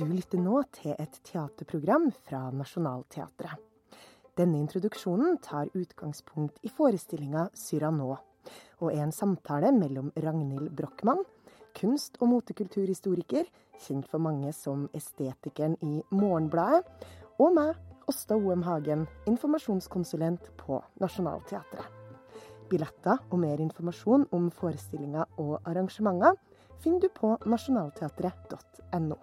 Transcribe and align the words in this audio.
Du 0.00 0.06
lytter 0.08 0.40
nå 0.40 0.62
til 0.72 0.94
et 0.94 1.16
teaterprogram 1.26 2.06
fra 2.24 2.46
Nationaltheatret. 2.54 3.58
Denne 4.38 4.60
introduksjonen 4.62 5.36
tar 5.44 5.68
utgangspunkt 5.76 6.56
i 6.64 6.70
forestillinga 6.72 7.48
'Cyrano', 7.52 8.16
og 8.80 8.88
er 8.94 9.02
en 9.02 9.12
samtale 9.12 9.72
mellom 9.76 10.12
Ragnhild 10.16 10.70
Brochmann, 10.76 11.24
kunst- 11.76 12.16
og 12.20 12.28
motekulturhistoriker, 12.32 13.44
kjent 13.82 14.08
for 14.08 14.18
mange 14.18 14.52
som 14.56 14.88
estetikeren 14.94 15.76
i 15.82 16.02
Morgenbladet, 16.10 16.86
og 17.38 17.54
meg, 17.58 17.74
Åsta 18.08 18.38
Oem 18.40 18.62
Hagen, 18.62 19.06
informasjonskonsulent 19.26 20.52
på 20.56 20.80
Nationaltheatret. 21.00 21.89
Billetter 22.70 23.18
og 23.30 23.40
mer 23.42 23.60
informasjon 23.62 24.28
om 24.36 24.46
forestillinger 24.54 25.26
og 25.42 25.58
arrangementer 25.66 26.38
finner 26.80 27.02
du 27.02 27.10
på 27.12 27.34
nasjonalteatret.no. 27.50 29.18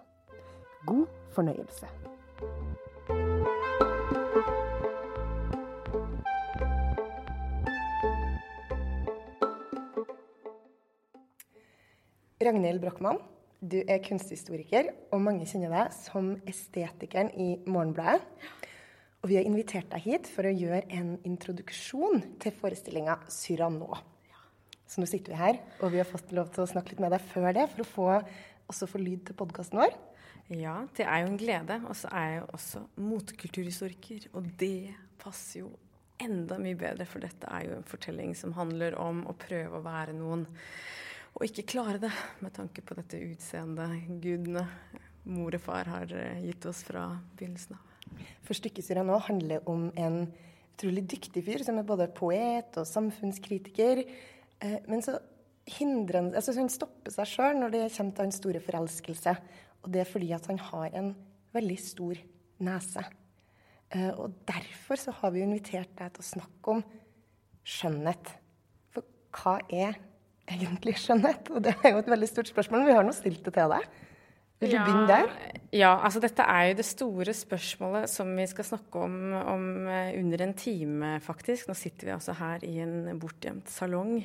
God 0.86 1.06
fornøyelse. 1.34 1.88
Ragnhild 12.38 12.78
Brochmann, 12.80 13.18
du 13.60 13.80
er 13.82 13.98
kunsthistoriker, 14.04 14.92
og 15.10 15.20
mange 15.24 15.46
kjenner 15.50 15.72
deg 15.74 15.94
som 15.96 16.36
estetikeren 16.48 17.32
i 17.34 17.56
Morgenbladet. 17.66 18.22
Og 19.18 19.30
vi 19.32 19.38
har 19.38 19.46
invitert 19.48 19.88
deg 19.90 20.04
hit 20.04 20.28
for 20.30 20.46
å 20.46 20.54
gjøre 20.54 20.84
en 20.94 21.16
introduksjon 21.26 22.22
til 22.38 22.54
forestillinga 22.54 23.18
'Cyrano'. 23.26 23.98
Så 24.88 25.02
nå 25.02 25.08
sitter 25.10 25.34
vi 25.34 25.40
her, 25.40 25.58
og 25.82 25.92
vi 25.92 25.98
har 26.00 26.08
fått 26.08 26.30
lov 26.32 26.52
til 26.54 26.64
å 26.64 26.70
snakke 26.70 26.94
litt 26.94 27.02
med 27.02 27.12
deg 27.12 27.24
før 27.32 27.50
det, 27.52 27.66
for 27.72 27.82
å 27.82 27.88
få, 27.88 28.06
også 28.72 28.88
få 28.88 29.00
lyd 29.02 29.26
til 29.26 29.36
podkasten 29.36 29.82
vår. 29.82 29.96
Ja, 30.54 30.86
det 30.96 31.04
er 31.04 31.24
jo 31.24 31.32
en 31.32 31.40
glede. 31.40 31.80
Og 31.90 31.98
så 31.98 32.08
er 32.14 32.30
jeg 32.30 32.38
jo 32.38 32.46
også 32.56 32.84
motekulturhistoriker, 32.96 34.30
og 34.32 34.48
det 34.60 34.94
passer 35.20 35.60
jo 35.66 35.74
enda 36.22 36.56
mye 36.62 36.78
bedre, 36.78 37.04
for 37.06 37.22
dette 37.22 37.50
er 37.52 37.66
jo 37.68 37.76
en 37.76 37.86
fortelling 37.86 38.32
som 38.38 38.54
handler 38.56 38.96
om 38.98 39.26
å 39.28 39.36
prøve 39.38 39.78
å 39.78 39.84
være 39.84 40.16
noen 40.16 40.46
og 41.38 41.44
ikke 41.46 41.68
klare 41.70 42.00
det, 42.02 42.10
med 42.42 42.50
tanke 42.56 42.82
på 42.82 42.96
dette 42.98 43.20
utseendet 43.22 44.08
gudene, 44.22 44.64
mor 45.30 45.54
og 45.54 45.62
far, 45.62 45.86
har 45.92 46.14
eh, 46.16 46.40
gitt 46.48 46.66
oss 46.66 46.80
fra 46.88 47.04
begynnelsen 47.38 47.76
av. 47.76 47.87
For 48.46 48.56
stykket 48.56 48.90
nå 49.04 49.18
handler 49.28 49.64
om 49.68 49.88
en 49.96 50.22
utrolig 50.78 51.04
dyktig 51.10 51.42
fyr 51.46 51.64
som 51.66 51.80
er 51.80 51.86
både 51.86 52.06
poet 52.14 52.76
og 52.78 52.86
samfunnskritiker. 52.86 54.04
Eh, 54.62 54.78
men 54.86 55.02
så 55.02 55.18
hindrer 55.68 56.22
han 56.22 56.34
altså 56.34 56.54
Han 56.56 56.70
stopper 56.72 57.12
seg 57.12 57.28
sjøl 57.28 57.58
når 57.58 57.74
det 57.74 57.84
kommer 57.96 58.14
til 58.14 58.28
hans 58.28 58.40
store 58.40 58.62
forelskelse. 58.64 59.34
Og 59.82 59.92
det 59.92 60.02
er 60.02 60.10
fordi 60.10 60.32
at 60.36 60.46
han 60.50 60.60
har 60.70 60.94
en 60.98 61.14
veldig 61.54 61.78
stor 61.82 62.20
nese. 62.64 63.04
Eh, 63.90 64.10
og 64.14 64.34
derfor 64.48 65.00
så 65.00 65.14
har 65.20 65.32
vi 65.34 65.44
invitert 65.44 65.94
deg 65.98 66.12
til 66.14 66.24
å 66.24 66.30
snakke 66.32 66.76
om 66.76 66.84
skjønnhet. 67.68 68.34
For 68.94 69.06
hva 69.38 69.58
er 69.68 69.98
egentlig 70.48 70.98
skjønnhet? 71.02 71.50
Og 71.54 71.64
det 71.64 71.74
er 71.82 71.94
jo 71.94 72.02
et 72.02 72.12
veldig 72.12 72.28
stort 72.30 72.50
spørsmål, 72.52 72.82
men 72.84 72.90
vi 72.90 72.98
har 72.98 73.06
nå 73.06 73.14
stilt 73.16 73.44
det 73.46 73.54
til 73.56 73.74
deg. 73.74 73.88
Vil 74.58 74.72
du 74.72 74.74
ja, 74.74 74.84
begynne 74.86 75.06
der? 75.06 75.28
Ja, 75.70 75.90
altså 76.02 76.20
dette 76.22 76.42
er 76.42 76.70
jo 76.70 76.78
det 76.80 76.86
store 76.88 77.34
spørsmålet 77.36 78.10
som 78.10 78.30
vi 78.34 78.46
skal 78.50 78.66
snakke 78.66 79.02
om 79.06 79.18
om 79.38 79.66
eh, 79.86 80.16
under 80.18 80.42
en 80.42 80.54
time, 80.58 81.12
faktisk. 81.22 81.68
Nå 81.68 81.76
sitter 81.78 82.08
vi 82.08 82.16
altså 82.16 82.34
her 82.40 82.64
i 82.66 82.78
en 82.82 83.20
bortgjemt 83.22 83.70
salong. 83.70 84.16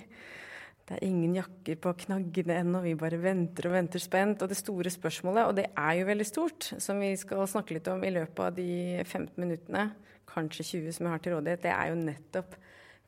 Det 0.84 0.98
er 0.98 1.06
ingen 1.08 1.38
jakker 1.38 1.78
på 1.80 1.94
knaggene 2.02 2.58
ennå, 2.60 2.82
vi 2.84 2.96
bare 3.00 3.22
venter 3.22 3.70
og 3.70 3.78
venter 3.78 4.02
spent. 4.04 4.42
Og 4.44 4.50
det 4.52 4.58
store 4.60 4.92
spørsmålet, 4.92 5.46
og 5.46 5.56
det 5.62 5.70
er 5.70 5.94
jo 6.00 6.10
veldig 6.10 6.28
stort, 6.28 6.74
som 6.82 7.00
vi 7.00 7.14
skal 7.20 7.46
snakke 7.48 7.78
litt 7.78 7.88
om 7.94 8.04
i 8.04 8.12
løpet 8.12 8.44
av 8.44 8.58
de 8.58 8.74
15 9.06 9.38
minuttene, 9.38 9.92
kanskje 10.34 10.66
20 10.82 10.98
som 10.98 11.08
jeg 11.08 11.14
har 11.14 11.24
til 11.24 11.38
rådighet, 11.38 11.64
det 11.64 11.72
er 11.72 11.94
jo 11.94 12.02
nettopp 12.02 12.58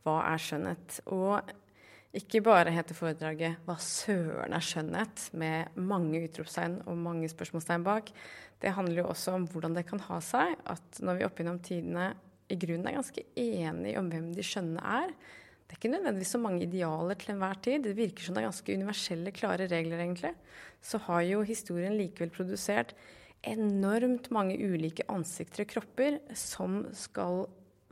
hva 0.06 0.20
er 0.30 0.42
skjønnhet? 0.46 1.00
Og 1.10 1.56
ikke 2.16 2.42
bare 2.46 2.72
heter 2.72 2.96
foredraget 2.96 3.58
'Hva 3.66 3.76
søren 3.82 4.54
er 4.56 4.64
skjønnhet?' 4.64 5.30
med 5.34 5.76
mange 5.76 6.22
utropstegn 6.24 6.82
og 6.88 6.98
mange 6.98 7.28
spørsmålstegn 7.30 7.84
bak. 7.84 8.12
Det 8.62 8.72
handler 8.74 9.04
jo 9.04 9.10
også 9.12 9.36
om 9.36 9.48
hvordan 9.48 9.76
det 9.76 9.86
kan 9.88 10.00
ha 10.00 10.20
seg 10.24 10.56
at 10.66 11.02
når 11.02 11.18
vi 11.18 11.26
opp 11.26 11.36
gjennom 11.36 11.60
tidene 11.60 12.14
i 12.50 12.56
grunnen 12.56 12.88
er 12.88 13.00
ganske 13.00 13.24
enige 13.36 14.00
om 14.00 14.10
hvem 14.10 14.32
de 14.36 14.46
skjønne 14.46 14.80
er 14.80 15.12
Det 15.66 15.74
er 15.74 15.80
ikke 15.82 15.98
nødvendigvis 15.98 16.32
så 16.36 16.38
mange 16.38 16.62
idealer 16.62 17.16
til 17.18 17.32
enhver 17.34 17.58
tid. 17.58 17.84
Det 17.84 17.96
virker 17.98 18.22
som 18.22 18.36
det 18.36 18.44
er 18.44 18.52
ganske 18.52 18.74
universelle, 18.78 19.32
klare 19.34 19.66
regler, 19.66 19.98
egentlig. 19.98 20.36
Så 20.80 21.00
har 21.08 21.22
jo 21.26 21.42
historien 21.42 21.98
likevel 21.98 22.30
produsert 22.30 22.94
enormt 23.42 24.30
mange 24.30 24.60
ulike 24.62 25.02
ansikter 25.10 25.66
og 25.66 25.72
kropper 25.74 26.20
som 26.38 26.84
skal 26.94 27.48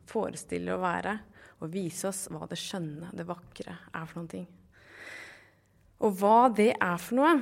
forestille 0.05 0.69
å 0.69 0.84
være 0.84 1.17
og 1.63 1.72
vise 1.74 2.09
oss 2.09 2.25
hva 2.31 2.47
det 2.50 2.59
skjønne, 2.59 3.13
det 3.16 3.25
vakre, 3.28 3.78
er 3.94 4.07
for 4.09 4.19
noen 4.19 4.31
ting. 4.31 4.47
Og 6.03 6.18
hva 6.19 6.50
det 6.51 6.74
er 6.75 6.97
for 7.01 7.22
noe 7.22 7.38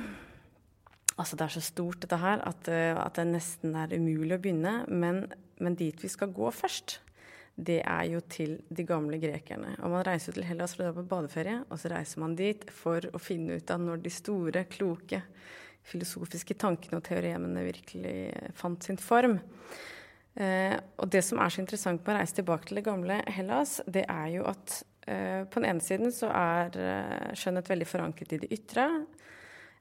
Altså, 1.20 1.36
det 1.36 1.44
er 1.44 1.52
så 1.52 1.60
stort, 1.60 1.98
dette 2.00 2.16
her, 2.16 2.40
at, 2.48 2.68
eh, 2.72 2.96
at 2.96 3.18
det 3.18 3.26
nesten 3.28 3.74
er 3.76 3.92
umulig 3.92 4.32
å 4.32 4.40
begynne. 4.40 4.70
Men, 4.88 5.26
men, 5.60 5.74
dit 5.76 6.00
vi 6.00 6.08
skal 6.08 6.32
gå 6.32 6.48
først, 6.56 6.94
det 7.52 7.82
er 7.84 8.06
jo 8.08 8.22
til 8.32 8.54
de 8.72 8.86
gamle 8.88 9.18
grekerne. 9.20 9.74
Og 9.84 9.92
man 9.92 10.06
reiser 10.08 10.32
jo 10.32 10.38
til 10.38 10.48
Hellas 10.48 10.72
for 10.72 10.86
å 10.86 10.88
dra 10.88 10.96
på 10.96 11.04
badeferie, 11.10 11.58
og 11.68 11.78
så 11.78 11.92
reiser 11.92 12.24
man 12.24 12.38
dit 12.38 12.64
for 12.72 13.04
å 13.12 13.20
finne 13.20 13.60
ut 13.60 13.74
av 13.74 13.84
når 13.84 14.00
de 14.06 14.14
store, 14.14 14.64
kloke 14.72 15.20
filosofiske 15.92 16.56
tankene 16.62 17.00
og 17.00 17.06
teoremene 17.06 17.66
virkelig 17.66 18.16
fant 18.58 18.86
sin 18.86 19.00
form. 19.00 19.36
Eh, 20.34 20.76
og 20.96 21.10
det 21.12 21.20
som 21.26 21.40
er 21.42 21.52
så 21.52 21.60
interessant 21.60 22.00
med 22.00 22.14
å 22.14 22.20
reise 22.20 22.38
tilbake 22.38 22.68
til 22.68 22.80
det 22.80 22.86
gamle 22.86 23.18
Hellas, 23.34 23.80
det 23.84 24.06
er 24.08 24.30
jo 24.38 24.46
at 24.48 24.78
eh, 25.04 25.42
på 25.44 25.60
den 25.60 25.68
ene 25.74 25.84
siden 25.84 26.14
så 26.14 26.30
er 26.32 26.78
eh, 26.80 27.34
skjønnhet 27.36 27.68
veldig 27.72 27.88
forankret 27.88 28.36
i 28.36 28.40
det 28.44 28.52
ytre. 28.56 28.86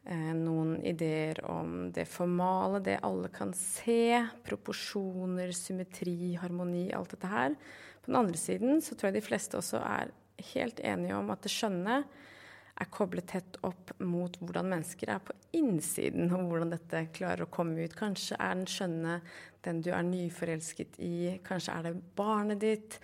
Eh, 0.03 0.31
noen 0.33 0.79
ideer 0.87 1.43
om 1.45 1.91
det 1.93 2.07
formale, 2.09 2.81
det 2.83 2.99
alle 3.05 3.29
kan 3.33 3.53
se. 3.55 4.17
Proporsjoner, 4.47 5.53
symmetri, 5.55 6.33
harmoni, 6.41 6.89
alt 6.97 7.13
dette 7.13 7.29
her. 7.31 7.55
På 8.01 8.11
den 8.11 8.19
andre 8.23 8.41
siden 8.41 8.81
så 8.81 8.97
tror 8.97 9.11
jeg 9.11 9.19
de 9.21 9.27
fleste 9.29 9.59
også 9.59 9.79
er 9.85 10.11
helt 10.55 10.81
enige 10.83 11.15
om 11.15 11.29
at 11.31 11.45
det 11.45 11.53
skjønne 11.53 12.01
er 12.81 12.89
koblet 12.89 13.27
tett 13.29 13.59
opp 13.67 13.91
mot 14.01 14.37
hvordan 14.41 14.71
mennesker 14.71 15.11
er 15.13 15.21
på 15.21 15.35
innsiden, 15.57 16.31
og 16.33 16.47
hvordan 16.49 16.73
dette 16.73 17.03
klarer 17.13 17.45
å 17.45 17.51
komme 17.53 17.83
ut. 17.83 17.93
Kanskje 17.97 18.39
er 18.39 18.57
den 18.57 18.69
skjønne 18.69 19.19
den 19.65 19.81
du 19.85 19.91
er 19.93 20.05
nyforelsket 20.05 20.97
i, 21.03 21.37
kanskje 21.45 21.75
er 21.75 21.87
det 21.87 21.93
barnet 22.17 22.61
ditt, 22.63 22.97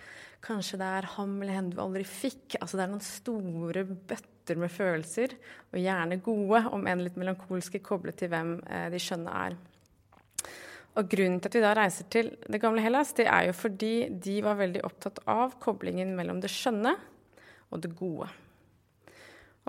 kanskje 0.44 0.78
det 0.80 0.88
er 0.98 1.08
ham 1.16 1.36
eller 1.40 1.58
henne 1.58 1.74
du 1.74 1.80
aldri 1.82 2.04
fikk. 2.06 2.58
Altså 2.60 2.78
det 2.78 2.84
er 2.84 2.92
noen 2.92 3.04
store 3.04 3.84
bøtter 3.86 4.60
med 4.60 4.72
følelser, 4.72 5.34
og 5.72 5.80
gjerne 5.82 6.20
gode, 6.24 6.62
om 6.74 6.86
enn 6.88 7.04
litt 7.04 7.18
melankolske, 7.20 7.82
koblet 7.84 8.18
til 8.20 8.32
hvem 8.32 8.56
eh, 8.66 8.88
de 8.94 9.02
skjønne 9.02 9.34
er. 9.46 9.58
Og 10.98 11.06
Grunnen 11.06 11.38
til 11.38 11.50
at 11.50 11.54
vi 11.58 11.62
da 11.62 11.76
reiser 11.78 12.08
til 12.10 12.32
det 12.50 12.58
gamle 12.62 12.82
Hellas, 12.82 13.12
det 13.14 13.28
er 13.30 13.46
jo 13.46 13.54
fordi 13.54 14.08
de 14.10 14.40
var 14.42 14.58
veldig 14.58 14.82
opptatt 14.88 15.20
av 15.30 15.54
koblingen 15.62 16.16
mellom 16.18 16.40
det 16.42 16.50
skjønne 16.50 16.96
og 17.68 17.82
det 17.84 17.92
gode. 17.98 18.26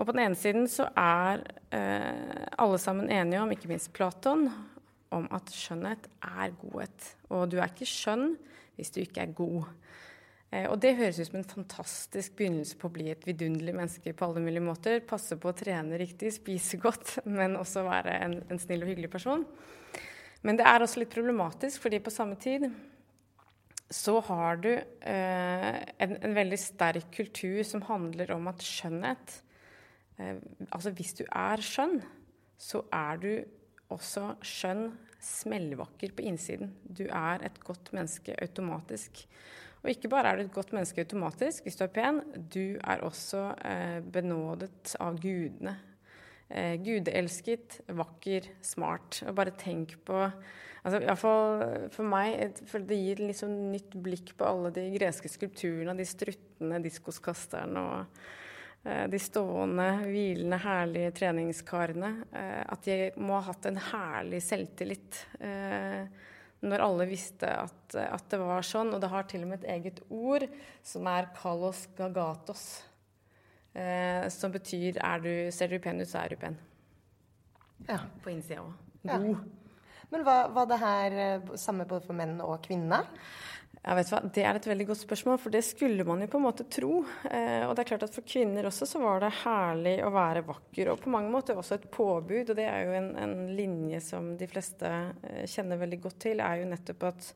Og 0.00 0.08
på 0.08 0.14
den 0.16 0.24
ene 0.24 0.38
siden 0.38 0.64
så 0.70 0.88
er 0.96 1.44
eh, 1.76 2.46
alle 2.58 2.80
sammen 2.80 3.12
enige 3.12 3.42
om, 3.42 3.52
ikke 3.52 3.68
minst 3.68 3.92
Platon, 3.92 4.48
om 5.14 5.26
at 5.34 5.50
skjønnhet 5.54 6.06
er 6.26 6.54
godhet. 6.60 7.10
Og 7.34 7.50
du 7.50 7.58
er 7.58 7.70
ikke 7.70 7.88
skjønn 7.88 8.34
hvis 8.76 8.92
du 8.94 9.00
ikke 9.02 9.24
er 9.24 9.34
god. 9.36 9.70
Eh, 10.50 10.66
og 10.70 10.78
det 10.82 10.96
høres 10.98 11.20
ut 11.20 11.28
som 11.28 11.40
en 11.40 11.50
fantastisk 11.50 12.36
begynnelse 12.38 12.78
på 12.80 12.88
å 12.88 12.94
bli 12.94 13.10
et 13.12 13.26
vidunderlig 13.28 13.74
menneske 13.76 14.14
på 14.16 14.28
alle 14.28 14.44
mulige 14.44 14.64
måter. 14.64 15.02
Passe 15.06 15.38
på 15.40 15.50
å 15.50 15.56
trene 15.56 15.98
riktig, 16.00 16.32
spise 16.36 16.80
godt, 16.80 17.18
men 17.38 17.58
også 17.60 17.84
være 17.88 18.16
en, 18.26 18.38
en 18.48 18.62
snill 18.62 18.86
og 18.86 18.92
hyggelig 18.92 19.12
person. 19.12 19.44
Men 20.46 20.56
det 20.56 20.64
er 20.68 20.80
også 20.80 21.02
litt 21.02 21.12
problematisk, 21.12 21.82
fordi 21.84 22.00
på 22.00 22.14
samme 22.14 22.38
tid 22.40 22.70
så 23.90 24.20
har 24.22 24.60
du 24.62 24.70
eh, 24.70 25.76
en, 25.98 26.12
en, 26.14 26.34
veldig 26.36 26.58
sterk 26.62 27.08
kultur 27.12 27.58
som 27.66 27.82
handler 27.88 28.30
om 28.36 28.46
at 28.48 28.62
skjønnhet 28.62 29.40
Eh, 30.20 30.36
altså 30.70 30.92
hvis 30.96 31.14
du 31.18 31.24
er 31.26 31.62
skjønn, 31.64 32.00
så 32.60 32.84
er 32.92 33.20
du 33.22 33.30
også 33.94 34.34
skjønn, 34.46 34.90
smellvakker 35.20 36.14
på 36.16 36.24
innsiden. 36.24 36.72
Du 36.84 37.04
er 37.04 37.42
et 37.44 37.58
godt 37.64 37.92
menneske 37.92 38.36
automatisk. 38.40 39.26
Og 39.82 39.92
ikke 39.92 40.10
bare 40.12 40.32
er 40.32 40.38
du 40.38 40.46
et 40.46 40.54
godt 40.54 40.72
menneske 40.76 41.04
automatisk 41.04 41.64
hvis 41.64 41.76
du 41.76 41.84
er 41.86 41.92
pen, 41.92 42.22
du 42.52 42.76
er 42.80 43.04
også 43.04 43.46
eh, 43.64 44.00
benådet 44.04 44.96
av 45.00 45.20
gudene. 45.20 45.76
Eh, 46.50 46.74
gudeelsket, 46.82 47.80
vakker, 47.96 48.48
smart. 48.64 49.22
Og 49.28 49.36
bare 49.38 49.54
tenk 49.56 49.96
på 50.08 50.24
altså 50.80 51.00
Iallfall 51.00 51.88
for 51.92 52.08
meg, 52.08 52.60
for 52.68 52.84
det 52.84 52.98
gir 52.98 53.24
liksom 53.24 53.52
nytt 53.72 53.96
blikk 54.02 54.34
på 54.38 54.48
alle 54.48 54.72
de 54.74 54.86
greske 54.96 55.28
skulpturene, 55.32 55.96
de 55.96 56.08
struttene, 56.08 56.80
diskoskasterne 56.84 57.84
og 57.92 58.22
de 58.82 59.18
stående, 59.20 59.86
hvilende, 60.08 60.56
herlige 60.62 61.12
treningskarene. 61.18 62.10
Eh, 62.32 62.62
at 62.64 62.86
de 62.86 63.10
må 63.20 63.36
ha 63.36 63.44
hatt 63.50 63.68
en 63.68 63.80
herlig 63.90 64.40
selvtillit. 64.44 65.24
Eh, 65.40 66.06
når 66.64 66.84
alle 66.84 67.08
visste 67.08 67.48
at, 67.48 67.96
at, 68.00 68.24
det 68.32 68.40
var 68.40 68.64
sånn. 68.64 68.94
Og 68.96 69.02
det 69.02 69.10
har 69.12 69.28
til 69.28 69.44
og 69.44 69.52
med 69.52 69.62
et 69.62 69.70
eget 69.76 70.00
ord 70.08 70.46
som 70.84 71.08
er 71.08 71.28
'kalos 71.36 71.88
gagatos'. 71.96 72.82
som 74.28 74.50
betyr 74.50 74.98
er 74.98 75.18
du, 75.20 75.50
'ser 75.52 75.68
du 75.68 75.78
pen 75.78 76.00
ut, 76.00 76.08
så 76.08 76.24
er 76.24 76.28
du 76.28 76.36
pen'. 76.36 76.56
Ja. 77.88 78.00
På 78.22 78.30
innsida 78.30 78.60
òg. 78.60 78.72
God. 79.02 79.28
Ja. 79.28 79.34
Men 80.10 80.24
var, 80.24 80.48
var 80.48 80.66
det 80.66 80.78
her 80.78 81.56
samme 81.56 81.86
både 81.86 82.06
for 82.06 82.12
menn 82.12 82.40
og 82.40 82.62
kvinner? 82.62 83.06
Ja, 83.80 83.94
vet 83.96 84.10
du 84.10 84.12
hva? 84.12 84.20
Det 84.28 84.42
er 84.44 84.58
et 84.58 84.66
veldig 84.68 84.86
godt 84.90 85.00
spørsmål, 85.00 85.38
for 85.40 85.54
det 85.54 85.62
skulle 85.64 86.04
man 86.04 86.20
jo 86.20 86.28
på 86.28 86.36
en 86.36 86.44
måte 86.44 86.66
tro. 86.68 86.98
Eh, 87.30 87.64
og 87.64 87.72
det 87.72 87.84
er 87.84 87.88
klart 87.94 88.04
at 88.04 88.12
For 88.12 88.26
kvinner 88.28 88.68
også 88.68 88.88
så 88.88 89.00
var 89.00 89.22
det 89.24 89.30
herlig 89.40 89.94
å 90.04 90.12
være 90.12 90.44
vakker, 90.44 90.92
og 90.92 91.00
på 91.00 91.12
mange 91.14 91.32
måter 91.32 91.56
også 91.56 91.78
et 91.78 91.88
påbud. 91.94 92.52
Og 92.52 92.58
det 92.58 92.68
er 92.68 92.84
jo 92.84 92.98
en, 92.98 93.10
en 93.16 93.34
linje 93.56 94.02
som 94.04 94.34
de 94.36 94.50
fleste 94.50 94.92
eh, 95.24 95.46
kjenner 95.48 95.80
veldig 95.80 96.02
godt 96.04 96.20
til, 96.28 96.44
er 96.44 96.60
jo 96.60 96.68
nettopp 96.74 97.08
at 97.08 97.32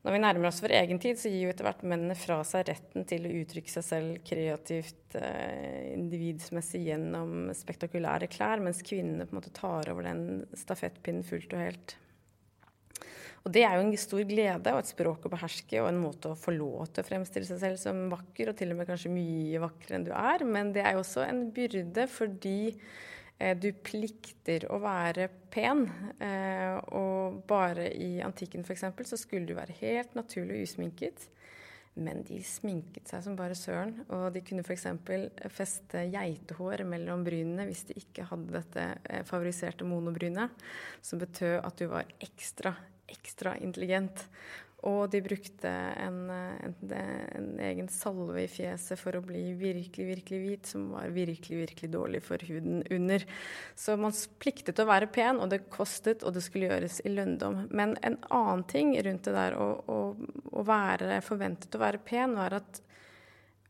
når 0.00 0.16
vi 0.16 0.20
nærmer 0.24 0.48
oss 0.48 0.62
vår 0.64 0.72
egen 0.78 0.98
tid, 1.02 1.18
så 1.20 1.28
gir 1.28 1.42
jo 1.44 1.52
etter 1.52 1.66
hvert 1.66 1.82
mennene 1.84 2.16
fra 2.16 2.38
seg 2.48 2.64
retten 2.70 3.04
til 3.08 3.26
å 3.28 3.32
uttrykke 3.42 3.68
seg 3.68 3.84
selv 3.84 4.20
kreativt, 4.24 5.02
eh, 5.20 5.90
individsmessig 5.92 6.86
gjennom 6.86 7.50
spektakulære 7.52 8.30
klær, 8.32 8.64
mens 8.64 8.80
kvinnene 8.80 9.28
på 9.28 9.36
en 9.36 9.42
måte 9.42 9.52
tar 9.52 9.92
over 9.92 10.08
den 10.08 10.46
stafettpinnen 10.56 11.26
fullt 11.26 11.52
og 11.52 11.68
helt. 11.68 12.00
Og 13.40 13.52
det 13.54 13.62
er 13.64 13.76
jo 13.78 13.84
en 13.86 13.94
stor 13.96 14.24
glede 14.28 14.72
og 14.74 14.82
et 14.82 14.90
språk 14.90 15.24
å 15.24 15.32
beherske 15.32 15.80
og 15.80 15.88
en 15.88 16.00
måte 16.02 16.32
å 16.32 16.38
få 16.38 16.52
lov 16.52 16.90
til 16.90 17.02
å 17.04 17.08
fremstille 17.08 17.48
seg 17.48 17.60
selv 17.62 17.80
som 17.80 18.02
vakker, 18.12 18.50
og 18.50 18.58
til 18.58 18.74
og 18.74 18.80
med 18.80 18.90
kanskje 18.90 19.12
mye 19.14 19.62
vakrere 19.62 19.96
enn 19.96 20.08
du 20.08 20.12
er. 20.12 20.44
Men 20.44 20.74
det 20.76 20.84
er 20.84 20.96
jo 20.96 21.04
også 21.04 21.24
en 21.24 21.46
byrde 21.56 22.04
fordi 22.12 22.58
eh, 22.68 23.56
du 23.56 23.70
plikter 23.72 24.68
å 24.68 24.80
være 24.84 25.30
pen. 25.52 25.86
Eh, 26.20 26.76
og 27.00 27.40
bare 27.48 27.88
i 27.96 28.18
antikken 28.24 28.66
f.eks. 28.66 28.84
så 29.08 29.20
skulle 29.20 29.48
du 29.48 29.56
være 29.56 29.78
helt 29.80 30.18
naturlig 30.18 30.60
og 30.60 30.68
usminket. 30.68 31.30
Men 32.00 32.20
de 32.22 32.38
sminket 32.46 33.08
seg 33.08 33.24
som 33.24 33.40
bare 33.40 33.56
søren. 33.56 33.96
Og 34.12 34.28
de 34.36 34.44
kunne 34.44 34.62
f.eks. 34.68 34.86
feste 35.56 36.04
geitehår 36.12 36.84
mellom 36.92 37.24
brynene 37.24 37.64
hvis 37.72 37.86
de 37.88 37.96
ikke 38.04 38.28
hadde 38.28 38.52
dette 38.60 38.86
eh, 39.08 39.24
favoriserte 39.24 39.88
monobrynet, 39.88 40.52
som 41.00 41.24
betød 41.24 41.56
at 41.64 41.80
du 41.80 41.88
var 41.88 42.16
ekstra 42.20 42.76
ekstra 43.12 43.56
intelligent. 43.58 44.26
Og 44.88 45.10
de 45.12 45.20
brukte 45.20 45.68
en, 45.68 46.22
en, 46.32 46.74
en, 46.96 47.48
egen 47.60 47.88
salve 47.92 48.46
i 48.46 48.48
fjeset 48.48 48.96
for 48.96 49.18
å 49.18 49.20
bli 49.24 49.50
virkelig, 49.60 50.06
virkelig 50.14 50.38
hvit, 50.40 50.70
som 50.72 50.86
var 50.94 51.12
virkelig, 51.12 51.58
virkelig 51.66 51.90
dårlig 51.92 52.22
for 52.24 52.40
huden 52.48 52.80
under. 52.88 53.26
Så 53.76 53.98
man 54.00 54.16
pliktet 54.40 54.80
å 54.80 54.88
være 54.88 55.10
pen, 55.12 55.42
og 55.42 55.52
det 55.52 55.66
kostet, 55.72 56.24
og 56.24 56.32
det 56.32 56.44
skulle 56.46 56.70
gjøres 56.70 57.02
i 57.04 57.12
lønndom. 57.12 57.66
Men 57.68 57.98
en 58.00 58.16
annen 58.32 58.64
ting 58.72 58.94
rundt 59.04 59.28
det 59.28 59.36
der 59.36 59.58
å, 59.60 59.68
å, 59.84 60.00
å 60.56 60.64
være 60.64 61.20
forventet 61.28 61.76
å 61.76 61.84
være 61.84 62.00
pen, 62.06 62.38
var 62.40 62.62
at 62.62 62.80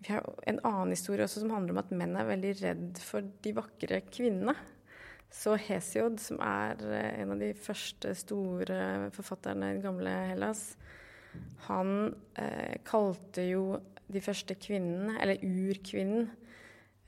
vi 0.00 0.14
har 0.14 0.25
en 0.48 0.62
annen 0.62 0.94
historie 0.94 1.26
også 1.26 1.43
som 1.43 1.50
handler 1.52 1.75
om 1.75 1.82
at 1.82 1.90
menn 1.93 2.14
er 2.16 2.28
veldig 2.31 2.52
redd 2.62 3.00
for 3.04 3.26
de 3.44 3.52
vakre 3.58 3.98
kvinnene. 4.14 4.54
Så 5.31 5.55
Hesiod, 5.62 6.19
som 6.21 6.41
er 6.43 6.81
eh, 6.91 7.21
en 7.23 7.35
av 7.35 7.41
de 7.41 7.53
første 7.55 8.12
store 8.19 9.11
forfatterne 9.15 9.71
i 9.71 9.77
den 9.77 9.85
gamle 9.85 10.15
Hellas, 10.32 10.65
han 11.69 12.11
eh, 12.41 12.81
kalte 12.87 13.44
jo 13.47 13.65
de 14.11 14.23
første 14.25 14.56
kvinnene, 14.59 15.15
eller 15.23 15.43
urkvinnen, 15.47 16.27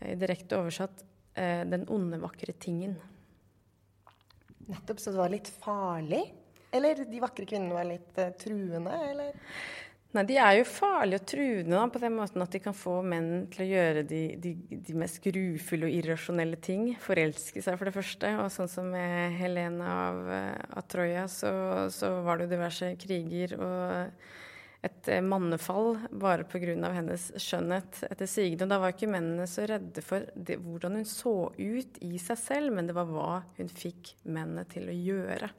eh, 0.01 0.15
direkte 0.19 0.61
oversatt, 0.61 1.03
eh, 1.35 1.65
den 1.67 1.89
onde, 1.91 2.21
vakre 2.23 2.55
tingen. 2.55 2.95
Nettopp, 4.69 5.01
så 5.03 5.11
det 5.11 5.19
var 5.19 5.33
litt 5.33 5.51
farlig? 5.51 6.23
Eller 6.73 7.03
de 7.05 7.21
vakre 7.21 7.45
kvinnene 7.49 7.75
var 7.75 7.89
litt 7.89 8.19
eh, 8.23 8.35
truende, 8.39 8.95
eller? 9.11 9.35
Nei, 10.13 10.27
De 10.29 10.37
er 10.37 10.59
jo 10.59 10.65
farlige 10.69 11.23
og 11.23 11.29
truende 11.31 11.73
da, 11.73 11.87
på 11.89 12.01
den 12.03 12.17
måten 12.19 12.45
at 12.45 12.53
de 12.53 12.61
kan 12.61 12.77
få 12.77 12.99
menn 13.07 13.47
til 13.53 13.65
å 13.65 13.69
gjøre 13.71 14.05
de, 14.05 14.21
de, 14.43 14.53
de 14.85 14.97
mest 15.01 15.23
grufulle 15.25 15.89
og 15.89 15.97
irrasjonelle 15.97 16.59
ting. 16.61 16.91
Forelske 17.01 17.63
seg, 17.65 17.79
for 17.81 17.89
det 17.89 17.95
første. 17.97 18.35
Og 18.43 18.53
sånn 18.53 18.69
som 18.69 18.91
med 18.93 19.39
Helene 19.41 19.89
av, 19.89 20.21
eh, 20.37 20.77
av 20.77 20.85
Troja, 20.93 21.25
så, 21.33 21.53
så, 21.95 22.13
var 22.27 22.39
det 22.39 22.49
jo 22.49 22.53
diverse 22.59 22.93
kriger 23.01 23.57
og 23.57 24.21
et 24.85 25.09
eh, 25.15 25.25
mannefall 25.25 25.97
bare 26.11 26.45
pga. 26.45 26.93
hennes 26.93 27.31
skjønnhet 27.41 28.05
etter 28.11 28.29
sigende. 28.29 28.69
Da 28.69 28.83
var 28.83 28.93
ikke 28.93 29.09
mennene 29.15 29.49
så 29.49 29.65
redde 29.71 30.05
for 30.05 30.29
det, 30.37 30.61
hvordan 30.61 31.01
hun 31.01 31.09
så 31.09 31.37
ut 31.57 32.05
i 32.05 32.21
seg 32.21 32.37
selv, 32.37 32.77
men 32.77 32.91
det 32.91 33.01
var 33.01 33.09
hva 33.09 33.43
hun 33.57 33.73
fikk 33.73 34.13
mennene 34.29 34.69
til 34.69 34.93
å 34.93 35.01
gjøre. 35.09 35.53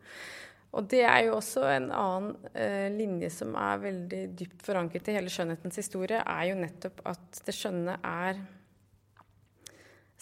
Og 0.74 0.88
det 0.90 1.04
er 1.06 1.28
jo 1.28 1.36
også 1.38 1.68
en 1.70 1.92
annen 1.94 2.50
eh, 2.58 2.90
linje 2.94 3.30
som 3.34 3.54
er 3.60 3.82
veldig 3.84 4.24
dypt 4.40 4.66
forankret 4.66 5.12
i 5.12 5.18
hele 5.20 5.30
skjønnhetens 5.30 5.78
historie, 5.84 6.18
er 6.18 6.50
jo 6.50 6.58
nettopp 6.58 7.04
at 7.12 7.42
det 7.46 7.54
skjønne 7.54 8.00
er 8.02 8.42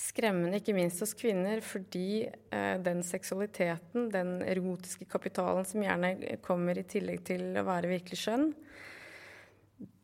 skremmende, 0.01 0.59
ikke 0.59 0.75
minst 0.75 1.03
hos 1.03 1.13
kvinner, 1.15 1.61
fordi 1.63 2.25
eh, 2.25 2.75
den 2.83 3.03
seksualiteten, 3.05 4.09
den 4.11 4.39
erotiske 4.43 5.07
kapitalen 5.07 5.67
som 5.67 5.85
gjerne 5.85 6.15
kommer 6.43 6.79
i 6.79 6.87
tillegg 6.89 7.23
til 7.31 7.47
å 7.55 7.65
være 7.67 7.91
virkelig 7.93 8.19
skjønn, 8.23 8.49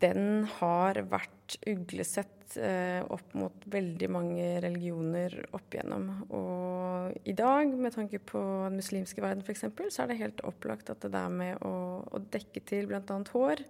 den 0.02 0.46
har 0.58 0.98
vært 1.10 1.58
uglesett 1.70 2.56
eh, 2.56 3.02
opp 3.04 3.34
mot 3.38 3.68
veldig 3.70 4.08
mange 4.10 4.48
religioner 4.64 5.34
opp 5.54 5.74
igjennom. 5.74 6.08
Og 6.34 6.77
i 7.24 7.34
dag, 7.36 7.70
med 7.74 7.94
tanke 7.94 8.18
på 8.18 8.40
den 8.68 8.78
muslimske 8.78 9.22
verden 9.24 9.44
f.eks., 9.44 9.64
så 9.94 10.04
er 10.04 10.10
det 10.10 10.18
helt 10.20 10.42
opplagt 10.46 10.90
at 10.92 11.02
det 11.04 11.12
der 11.14 11.28
med 11.32 11.62
å, 11.64 11.74
å 12.04 12.20
dekke 12.32 12.62
til 12.68 12.88
bl.a. 12.90 13.18
hår 13.32 13.62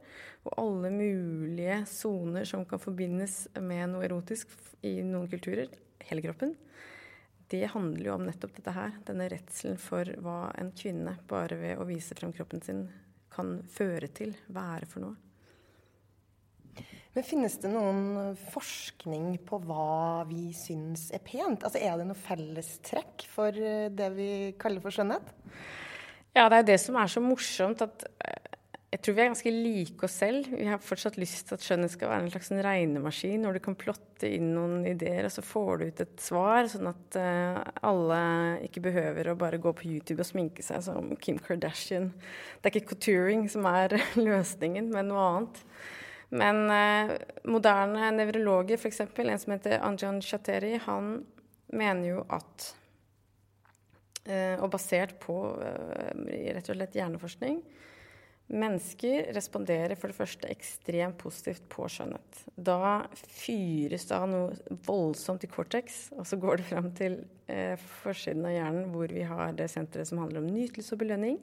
og 0.48 0.54
alle 0.60 0.92
mulige 0.94 1.82
soner 1.90 2.48
som 2.48 2.64
kan 2.68 2.82
forbindes 2.82 3.46
med 3.60 3.92
noe 3.92 4.06
erotisk 4.06 4.52
i 4.86 4.98
noen 5.02 5.28
kulturer, 5.30 5.70
hele 6.08 6.24
kroppen, 6.24 6.54
det 7.48 7.70
handler 7.72 8.10
jo 8.10 8.14
om 8.18 8.26
nettopp 8.28 8.58
dette 8.58 8.74
her. 8.76 8.96
Denne 9.08 9.28
redselen 9.32 9.78
for 9.80 10.08
hva 10.24 10.50
en 10.60 10.72
kvinne 10.76 11.16
bare 11.30 11.56
ved 11.56 11.80
å 11.80 11.86
vise 11.88 12.16
frem 12.18 12.34
kroppen 12.36 12.60
sin 12.64 12.84
kan 13.32 13.58
føre 13.72 14.10
til, 14.12 14.34
være 14.52 14.88
for 14.90 15.06
noe. 15.06 15.27
Men 17.18 17.26
finnes 17.26 17.56
det 17.58 17.72
noen 17.72 18.36
forskning 18.52 19.40
på 19.42 19.58
hva 19.66 20.22
vi 20.28 20.52
syns 20.54 21.08
er 21.10 21.18
pent? 21.26 21.64
Altså 21.66 21.80
Er 21.82 21.96
det 21.98 22.04
noe 22.06 22.14
fellestrekk 22.14 23.24
for 23.32 23.58
eh, 23.58 23.88
det 23.90 24.06
vi 24.14 24.28
kaller 24.54 24.84
for 24.84 24.94
skjønnhet? 24.94 25.32
Ja, 26.38 26.44
det 26.46 26.60
er 26.60 26.68
det 26.68 26.76
som 26.78 26.94
er 27.02 27.10
så 27.10 27.18
morsomt. 27.18 27.82
at 27.82 28.06
eh, 28.22 28.54
jeg 28.94 29.02
tror 29.02 29.18
vi 29.18 29.24
er 29.24 29.30
ganske 29.32 29.54
like 29.56 30.06
oss 30.06 30.20
selv. 30.22 30.46
Vi 30.52 30.70
har 30.70 30.78
fortsatt 30.78 31.18
lyst 31.18 31.48
til 31.48 31.58
at 31.58 31.66
skjønnhet 31.66 31.96
skal 31.96 32.14
være 32.14 32.28
en 32.28 32.32
slags 32.36 32.54
regnemaskin, 32.70 33.42
hvor 33.42 33.58
du 33.58 33.64
kan 33.66 33.80
plotte 33.82 34.30
inn 34.38 34.54
noen 34.54 34.86
ideer, 34.86 35.26
og 35.26 35.34
så 35.34 35.48
får 35.50 35.74
du 35.74 35.86
ut 35.90 36.06
et 36.06 36.16
svar, 36.22 36.70
sånn 36.70 36.94
at 36.94 37.18
alle 37.82 38.24
ikke 38.70 38.86
behøver 38.86 39.34
å 39.34 39.40
bare 39.42 39.58
gå 39.58 39.74
på 39.74 39.90
YouTube 39.90 40.22
og 40.22 40.30
sminke 40.30 40.62
seg 40.62 40.86
som 40.86 41.16
Kim 41.18 41.42
Kardashian. 41.42 42.12
Det 42.62 42.70
er 42.70 42.78
ikke 42.78 42.94
couturing 42.94 43.48
som 43.50 43.66
er 43.74 43.98
løsningen, 44.30 44.94
men 44.94 45.10
noe 45.10 45.32
annet. 45.32 45.64
Men 46.28 46.64
eh, 46.70 47.14
moderne 47.48 48.10
nevrologer, 48.12 48.76
f.eks. 48.76 49.00
en 49.00 49.38
som 49.40 49.54
heter 49.54 49.80
Anjan 49.80 50.20
Chateri, 50.22 50.74
han 50.84 51.22
mener 51.72 52.08
jo 52.08 52.22
at 52.32 52.68
eh, 54.24 54.56
Og 54.60 54.70
basert 54.72 55.16
på 55.20 55.36
eh, 55.64 56.52
rett 56.56 56.68
og 56.68 56.76
slett 56.76 56.96
hjerneforskning 56.96 57.62
Mennesker 58.48 59.26
responderer 59.36 59.92
for 60.00 60.08
det 60.08 60.16
første 60.16 60.48
ekstremt 60.48 61.18
positivt 61.20 61.66
på 61.68 61.84
skjønnhet. 61.92 62.38
Da 62.56 63.04
fyres 63.12 64.06
det 64.08 64.16
av 64.16 64.24
noe 64.30 64.78
voldsomt 64.86 65.44
i 65.44 65.50
cortex, 65.52 66.06
og 66.16 66.24
så 66.24 66.38
går 66.40 66.56
det 66.56 66.68
fram 66.70 66.88
til 66.96 67.18
eh, 67.52 67.76
forsiden 68.00 68.48
av 68.48 68.54
hjernen 68.54 68.88
hvor 68.94 69.12
vi 69.12 69.26
har 69.28 69.52
det 69.58 69.68
senteret 69.68 70.08
som 70.08 70.22
handler 70.22 70.40
om 70.40 70.48
nytelse 70.48 70.96
og 70.96 71.02
belønning. 71.04 71.36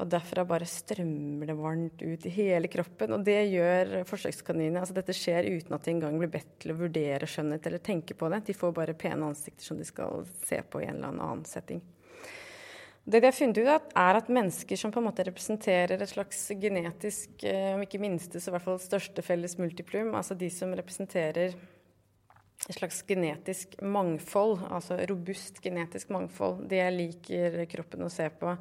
Og 0.00 0.08
derfra 0.08 0.46
bare 0.48 0.68
strømmer 0.68 1.50
det 1.50 1.56
varmt 1.58 2.00
ut 2.00 2.26
i 2.26 2.32
hele 2.32 2.70
kroppen. 2.72 3.12
Og 3.16 3.24
det 3.26 3.38
gjør 3.52 4.00
forsøkskaninene. 4.08 4.80
Altså 4.80 4.96
dette 4.96 5.16
skjer 5.16 5.50
uten 5.50 5.76
at 5.76 5.84
de 5.84 5.92
engang 5.92 6.16
blir 6.20 6.32
bedt 6.32 6.54
til 6.62 6.72
å 6.72 6.78
vurdere 6.78 7.28
skjønnhet 7.28 7.68
eller 7.68 7.84
tenke 7.84 8.16
på 8.16 8.30
det. 8.32 8.42
De 8.48 8.56
får 8.56 8.76
bare 8.76 8.96
pene 8.98 9.28
ansikter 9.28 9.66
som 9.66 9.80
de 9.80 9.88
skal 9.88 10.24
se 10.40 10.62
på 10.64 10.80
i 10.80 10.88
en 10.88 11.02
eller 11.02 11.12
annen 11.12 11.44
setting. 11.48 11.82
Det 13.10 13.20
de 13.20 13.26
har 13.26 13.34
funnet 13.34 13.58
ut, 13.58 13.92
er 13.96 14.18
at 14.18 14.28
mennesker 14.30 14.78
som 14.78 14.92
på 14.92 15.00
en 15.00 15.06
måte 15.08 15.24
representerer 15.26 15.96
et 15.98 16.12
slags 16.12 16.44
genetisk, 16.60 17.32
eh, 17.48 17.72
om 17.74 17.82
ikke 17.82 17.98
minste, 17.98 18.38
så 18.38 18.50
i 18.50 18.54
hvert 18.54 18.66
fall 18.66 18.80
største 18.82 19.24
felles 19.24 19.56
multiplum, 19.58 20.12
altså 20.14 20.36
de 20.38 20.50
som 20.52 20.74
representerer 20.76 21.56
et 22.70 22.78
slags 22.78 23.02
genetisk 23.06 23.74
mangfold, 23.82 24.60
altså 24.70 25.00
robust 25.10 25.58
genetisk 25.64 26.12
mangfold. 26.14 26.64
Det 26.70 26.84
liker 26.94 27.64
kroppen 27.70 28.06
å 28.06 28.10
se 28.12 28.28
på. 28.30 28.54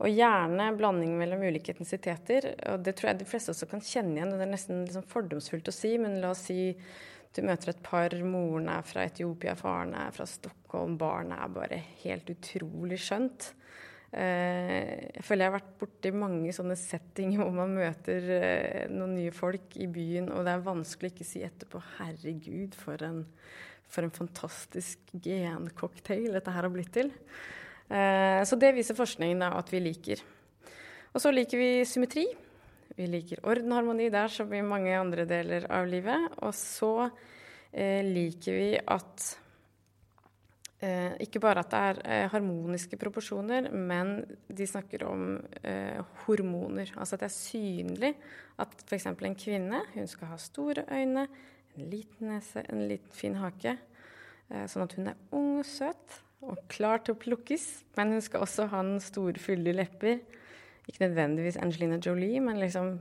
Og 0.00 0.08
gjerne 0.14 0.70
blanding 0.78 1.16
mellom 1.18 1.42
ulike 1.44 1.74
etnisiteter. 1.74 2.46
Og 2.70 2.84
det 2.86 2.94
tror 2.96 3.10
jeg 3.10 3.20
de 3.20 3.28
fleste 3.28 3.52
også 3.52 3.68
kan 3.72 3.82
kjenne 3.84 4.16
igjen. 4.16 4.32
Det 4.32 4.46
er 4.46 4.52
nesten 4.54 4.84
liksom 4.86 5.08
fordomsfullt 5.10 5.68
å 5.68 5.74
si, 5.74 5.96
men 6.00 6.20
la 6.22 6.34
oss 6.34 6.46
si 6.50 6.74
Du 7.30 7.44
møter 7.46 7.70
et 7.70 7.82
par, 7.86 8.10
moren 8.26 8.66
er 8.72 8.82
fra 8.82 9.04
Etiopia, 9.06 9.52
faren 9.54 9.92
er 9.94 10.10
fra 10.10 10.24
Stockholm. 10.26 10.96
Barnet 10.98 11.38
er 11.38 11.52
bare 11.54 11.76
helt 12.00 12.30
utrolig 12.32 12.98
skjønt. 12.98 13.52
Eh, 14.10 15.06
jeg 15.14 15.22
føler 15.22 15.44
jeg 15.44 15.52
har 15.52 15.54
vært 15.54 15.74
borti 15.78 16.10
mange 16.10 16.50
sånne 16.54 16.74
settinger 16.78 17.44
hvor 17.44 17.52
man 17.54 17.76
møter 17.76 18.24
eh, 18.34 18.88
noen 18.90 19.14
nye 19.14 19.34
folk 19.34 19.76
i 19.78 19.86
byen, 19.90 20.32
og 20.34 20.42
det 20.46 20.54
er 20.56 20.64
vanskelig 20.66 21.12
å 21.12 21.14
ikke 21.14 21.26
si 21.28 21.44
etterpå 21.46 21.82
'herregud, 21.94 22.74
for 22.74 23.04
en, 23.06 23.22
for 23.86 24.06
en 24.06 24.14
fantastisk 24.14 25.14
gencocktail 25.14 26.34
dette 26.34 26.54
her 26.56 26.66
har 26.66 26.74
blitt 26.74 26.90
til'. 26.96 27.12
Eh, 27.90 28.42
så 28.42 28.58
det 28.58 28.74
viser 28.74 28.98
forskningen 28.98 29.46
at 29.46 29.70
vi 29.70 29.82
liker. 29.84 30.22
Og 31.14 31.22
så 31.22 31.30
liker 31.30 31.58
vi 31.58 31.70
symmetri. 31.86 32.26
Vi 32.98 33.06
liker 33.06 33.46
orden 33.46 33.70
og 33.70 33.78
harmoni 33.78 34.10
der 34.10 34.30
som 34.30 34.50
i 34.52 34.62
mange 34.62 34.90
andre 34.98 35.22
deler 35.26 35.70
av 35.70 35.86
livet. 35.86 36.34
Og 36.42 36.54
så 36.54 37.10
liker 37.70 38.54
vi 38.58 38.70
at 38.78 39.39
eh, 40.84 41.14
ikke 41.24 41.42
bare 41.42 41.64
at 41.64 41.70
det 41.72 41.80
er 41.90 42.00
eh, 42.04 42.30
harmoniske 42.32 42.98
proporsjoner, 43.00 43.70
men 43.72 44.16
de 44.48 44.66
snakker 44.66 45.04
om 45.08 45.36
eh, 45.62 46.00
hormoner. 46.24 46.92
Altså 46.96 47.16
at 47.16 47.24
det 47.24 47.30
er 47.30 47.36
synlig 47.36 48.14
at 48.60 48.74
f.eks. 48.86 49.06
en 49.12 49.38
kvinne 49.38 49.84
hun 49.94 50.10
skal 50.10 50.32
ha 50.32 50.40
store 50.40 50.84
øyne, 50.90 51.28
en 51.76 51.90
liten 51.92 52.32
nese, 52.32 52.64
en 52.68 52.88
liten 52.90 53.14
fin 53.14 53.38
hake. 53.40 53.76
Eh, 54.50 54.66
sånn 54.66 54.84
at 54.88 54.98
hun 54.98 55.12
er 55.12 55.24
ung 55.36 55.60
og 55.60 55.68
søt 55.68 56.20
og 56.40 56.60
klar 56.72 57.04
til 57.04 57.14
å 57.14 57.20
plukkes. 57.20 57.70
Men 57.98 58.16
hun 58.16 58.24
skal 58.24 58.44
også 58.46 58.68
ha 58.72 58.84
den 58.84 59.00
store, 59.04 59.38
fulle 59.40 59.76
lepper 59.76 60.20
ikke 60.90 61.06
nødvendigvis 61.06 61.56
Angelina 61.56 61.98
Jolie, 62.06 62.40
men 62.40 62.58
liksom 62.60 62.98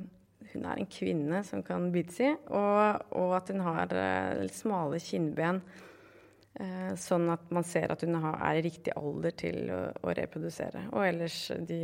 hun 0.54 0.66
er 0.66 0.80
en 0.80 0.90
kvinne 0.90 1.44
som 1.44 1.64
kan 1.64 1.92
bites 1.94 2.20
i. 2.20 2.32
Og, 2.48 3.02
og 3.18 3.36
at 3.38 3.52
hun 3.54 3.64
har 3.66 3.94
uh, 3.94 4.42
litt 4.42 4.58
smale 4.58 5.00
kinnben, 5.04 5.62
sånn 7.00 7.30
at 7.32 7.52
man 7.54 7.64
ser 7.68 7.92
at 7.94 8.02
hun 8.04 8.16
er 8.20 8.58
i 8.58 8.64
riktig 8.66 8.94
alder 8.98 9.32
til 9.38 9.70
å, 9.72 9.82
å 10.04 10.14
reprodusere. 10.18 10.82
Og 10.92 11.02
ellers 11.06 11.52
de, 11.70 11.80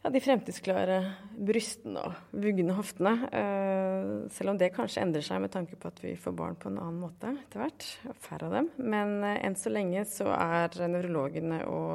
ja, 0.00 0.10
de 0.14 0.20
fremtidsklare 0.24 0.98
brystene 1.36 2.00
og 2.06 2.12
vugne 2.44 2.74
hoftene. 2.78 3.14
Uh, 3.34 4.30
selv 4.32 4.48
om 4.54 4.58
det 4.60 4.76
kanskje 4.76 5.02
endrer 5.04 5.24
seg 5.26 5.36
med 5.42 5.52
tanke 5.52 5.74
på 5.80 5.86
at 5.90 5.98
vi 6.04 6.12
får 6.20 6.34
barn 6.38 6.56
på 6.60 6.66
en 6.70 6.80
annen 6.80 7.02
måte 7.02 7.26
etter 7.34 7.58
hvert. 7.64 7.82
Færre 8.24 8.44
av 8.48 8.52
dem. 8.60 8.68
Men 8.80 9.08
enn 9.34 9.56
så 9.58 9.68
lenge 9.74 10.00
så 10.08 10.26
er 10.36 10.68
nevrologene 10.86 11.58
og 11.68 11.90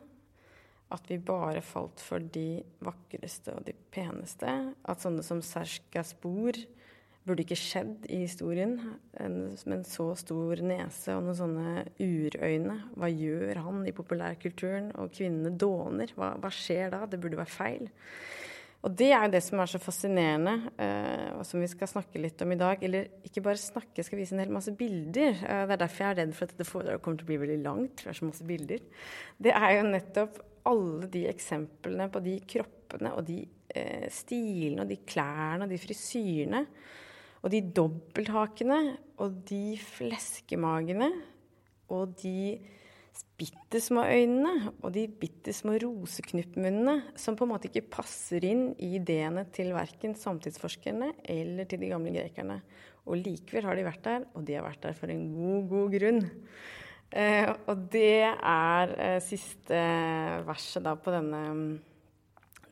At 0.94 1.10
vi 1.10 1.18
bare 1.20 1.60
falt 1.60 2.00
for 2.00 2.22
de 2.22 2.62
vakreste 2.86 3.52
og 3.58 3.66
de 3.66 3.74
peneste. 3.92 4.52
At 4.88 5.02
sånne 5.04 5.24
som 5.26 5.42
Serska 5.44 6.04
Spor 6.06 6.56
burde 7.28 7.44
ikke 7.44 7.58
skjedd 7.58 8.08
i 8.10 8.22
historien. 8.24 8.78
med 9.18 9.76
en 9.76 9.84
så 9.86 10.10
stor 10.18 10.62
nese 10.64 11.14
og 11.14 11.26
noen 11.26 11.38
sånne 11.38 11.84
urøyne. 12.00 12.76
Hva 12.96 13.10
gjør 13.12 13.62
han 13.66 13.86
i 13.86 13.94
populærkulturen? 13.94 14.92
Og 14.98 15.12
kvinnene 15.14 15.54
dåner. 15.58 16.12
Hva, 16.16 16.34
hva, 16.40 16.50
skjer 16.52 16.92
da? 16.94 17.04
Det 17.06 17.20
burde 17.20 17.40
være 17.40 17.52
feil. 17.52 17.88
Og 18.86 18.94
det 18.94 19.08
er 19.10 19.24
jo 19.26 19.32
det 19.34 19.40
som 19.42 19.58
er 19.58 19.70
så 19.72 19.80
fascinerende, 19.82 20.70
eh, 20.78 21.30
og 21.34 21.42
som 21.46 21.58
vi 21.58 21.66
skal 21.66 21.90
snakke 21.90 22.20
litt 22.22 22.42
om 22.44 22.52
i 22.54 22.58
dag. 22.60 22.82
Eller 22.86 23.08
ikke 23.26 23.42
bare 23.42 23.58
snakke, 23.58 23.96
jeg 23.98 24.06
skal 24.06 24.20
vise 24.20 24.36
en 24.36 24.42
hel 24.44 24.54
masse 24.54 24.74
bilder. 24.78 25.34
Eh, 25.34 25.64
det 25.66 25.74
er 25.74 25.82
derfor 25.82 26.04
jeg 26.04 26.14
er 26.14 26.20
redd 26.22 26.36
for 26.36 26.46
at 26.46 26.54
dette 26.54 26.68
foredraget 26.68 27.02
kommer 27.02 27.18
til 27.18 27.26
å 27.26 27.32
bli 27.32 27.40
veldig 27.42 27.58
langt. 27.64 28.04
Det 28.04 28.12
er 28.12 28.20
så 28.20 28.28
masse 28.28 28.46
bilder. 28.46 28.86
Det 29.38 29.54
er 29.54 29.74
jo 29.76 29.88
nettopp 29.90 30.38
alle 30.68 31.10
de 31.10 31.24
eksemplene 31.30 32.06
på 32.12 32.22
de 32.22 32.38
kroppene 32.54 33.12
og 33.16 33.26
de 33.26 33.40
eh, 33.74 34.06
stilene 34.12 34.84
og 34.84 34.92
de 34.92 35.00
klærne 35.08 35.66
og 35.66 35.72
de 35.72 35.80
frisyrene 35.80 36.64
og 37.42 37.52
de 37.54 37.62
dobbelthakene 37.74 38.80
og 39.22 39.40
de 39.48 39.78
fleskemagene 39.80 41.10
og 41.94 42.16
de 42.22 42.58
bitte 43.38 43.80
små 43.82 44.04
øynene 44.10 44.72
og 44.82 44.90
de 44.94 45.04
bitte 45.20 45.52
små 45.54 45.76
roseknuppmunnene 45.82 47.14
som 47.18 47.36
på 47.38 47.46
en 47.46 47.52
måte 47.52 47.70
ikke 47.70 47.86
passer 47.98 48.44
inn 48.46 48.72
i 48.76 48.94
ideene 48.98 49.46
til 49.54 49.72
verken 49.76 50.16
samtidsforskerne 50.18 51.12
eller 51.24 51.68
til 51.70 51.82
de 51.82 51.90
gamle 51.92 52.14
grekerne. 52.14 52.60
Og 53.08 53.22
likevel 53.22 53.64
har 53.64 53.78
de 53.78 53.86
vært 53.86 54.04
der, 54.04 54.26
og 54.36 54.44
de 54.44 54.58
har 54.58 54.66
vært 54.66 54.82
der 54.84 54.96
for 54.98 55.10
en 55.12 55.22
god, 55.32 55.68
god 55.70 55.94
grunn. 55.96 56.26
Eh, 57.08 57.48
og 57.70 57.86
det 57.94 58.26
er 58.28 58.90
eh, 59.00 59.20
siste 59.24 59.78
verset 60.44 60.84
da 60.84 60.92
på 61.00 61.14
denne 61.14 61.42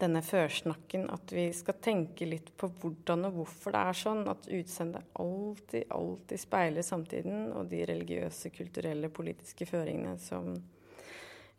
denne 0.01 0.21
førsnakken 0.25 1.07
at 1.13 1.33
vi 1.33 1.47
skal 1.57 1.79
tenke 1.83 2.29
litt 2.29 2.53
på 2.59 2.69
hvordan 2.81 3.29
og 3.29 3.41
hvorfor 3.41 3.75
det 3.75 3.83
er 3.89 3.99
sånn 4.01 4.23
at 4.31 4.49
utseendet 4.53 5.19
alltid, 5.23 5.87
alltid 5.95 6.43
speiler 6.43 6.87
samtiden 6.87 7.53
og 7.57 7.71
de 7.73 7.83
religiøse, 7.89 8.53
kulturelle, 8.55 9.11
politiske 9.13 9.69
føringene 9.69 10.17
som 10.23 10.55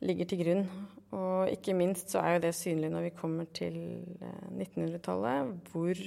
ligger 0.05 0.29
til 0.29 0.41
grunn. 0.43 0.65
Og 1.17 1.51
ikke 1.51 1.75
minst 1.77 2.13
så 2.13 2.21
er 2.21 2.37
jo 2.37 2.43
det 2.45 2.55
synlig 2.57 2.91
når 2.93 3.07
vi 3.07 3.15
kommer 3.17 3.47
til 3.55 3.77
1900-tallet, 4.53 5.47
eh, 5.47 5.71
hvor 5.71 6.03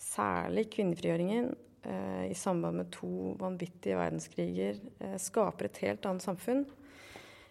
særlig 0.00 0.68
kvinnefrigjøringen 0.72 1.50
eh, 1.84 2.26
i 2.30 2.36
samband 2.38 2.80
med 2.80 2.92
to 2.94 3.34
vanvittige 3.40 3.98
verdenskriger 4.00 4.80
eh, 5.00 5.16
skaper 5.20 5.68
et 5.68 5.82
helt 5.84 6.06
annet 6.08 6.24
samfunn. 6.24 6.64